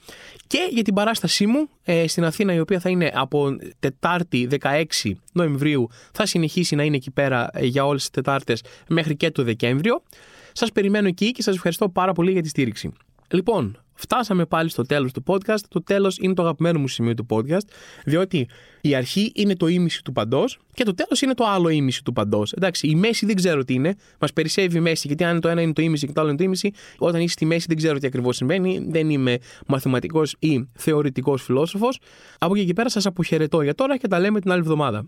Και 0.47 0.67
για 0.71 0.83
την 0.83 0.93
παράστασή 0.93 1.45
μου 1.45 1.69
ε, 1.83 2.07
στην 2.07 2.23
Αθήνα, 2.23 2.53
η 2.53 2.59
οποία 2.59 2.79
θα 2.79 2.89
είναι 2.89 3.11
από 3.13 3.57
Τετάρτη 3.79 4.47
16 4.61 4.83
Νοεμβρίου, 5.31 5.87
θα 6.11 6.25
συνεχίσει 6.25 6.75
να 6.75 6.83
είναι 6.83 6.95
εκεί 6.95 7.11
πέρα 7.11 7.49
ε, 7.53 7.65
για 7.65 7.85
όλες 7.85 8.01
τις 8.01 8.09
Τετάρτες 8.09 8.63
μέχρι 8.87 9.15
και 9.15 9.31
το 9.31 9.43
Δεκέμβριο. 9.43 10.03
Σας 10.51 10.71
περιμένω 10.71 11.07
εκεί 11.07 11.31
και 11.31 11.41
σας 11.41 11.55
ευχαριστώ 11.55 11.89
πάρα 11.89 12.13
πολύ 12.13 12.31
για 12.31 12.41
τη 12.41 12.47
στήριξη. 12.47 12.91
Λοιπόν, 13.31 13.77
Φτάσαμε 14.01 14.45
πάλι 14.45 14.69
στο 14.69 14.83
τέλος 14.83 15.11
του 15.11 15.23
podcast. 15.27 15.59
Το 15.67 15.83
τέλος 15.83 16.17
είναι 16.17 16.33
το 16.33 16.41
αγαπημένο 16.41 16.79
μου 16.79 16.87
σημείο 16.87 17.13
του 17.13 17.25
podcast, 17.29 17.67
διότι 18.05 18.47
η 18.81 18.95
αρχή 18.95 19.31
είναι 19.35 19.55
το 19.55 19.67
ίμιση 19.67 20.03
του 20.03 20.11
παντός 20.11 20.59
και 20.73 20.83
το 20.83 20.93
τέλος 20.93 21.21
είναι 21.21 21.33
το 21.33 21.45
άλλο 21.47 21.69
ίμιση 21.69 22.03
του 22.03 22.13
παντός. 22.13 22.51
Εντάξει, 22.51 22.87
η 22.87 22.95
μέση 22.95 23.25
δεν 23.25 23.35
ξέρω 23.35 23.63
τι 23.63 23.73
είναι. 23.73 23.95
Μας 24.19 24.33
περισσεύει 24.33 24.77
η 24.77 24.79
μέση, 24.79 25.07
γιατί 25.07 25.23
αν 25.23 25.39
το 25.39 25.47
ένα 25.47 25.61
είναι 25.61 25.73
το 25.73 25.81
ίμιση 25.81 26.07
και 26.07 26.13
το 26.13 26.21
άλλο 26.21 26.29
είναι 26.29 26.37
το 26.37 26.43
ίμιση, 26.43 26.71
όταν 26.97 27.21
είσαι 27.21 27.33
στη 27.33 27.45
μέση 27.45 27.65
δεν 27.67 27.77
ξέρω 27.77 27.97
τι 27.97 28.07
ακριβώς 28.07 28.35
συμβαίνει. 28.35 28.85
Δεν 28.89 29.09
είμαι 29.09 29.37
μαθηματικός 29.67 30.35
ή 30.39 30.69
θεωρητικός 30.73 31.43
φιλόσοφος. 31.43 31.99
Από 32.37 32.55
εκεί 32.55 32.65
και 32.65 32.73
πέρα 32.73 32.89
σας 32.89 33.05
αποχαιρετώ 33.05 33.61
για 33.61 33.75
τώρα 33.75 33.97
και 33.97 34.07
τα 34.07 34.19
λέμε 34.19 34.39
την 34.39 34.51
άλλη 34.51 34.59
εβδομάδα. 34.59 35.05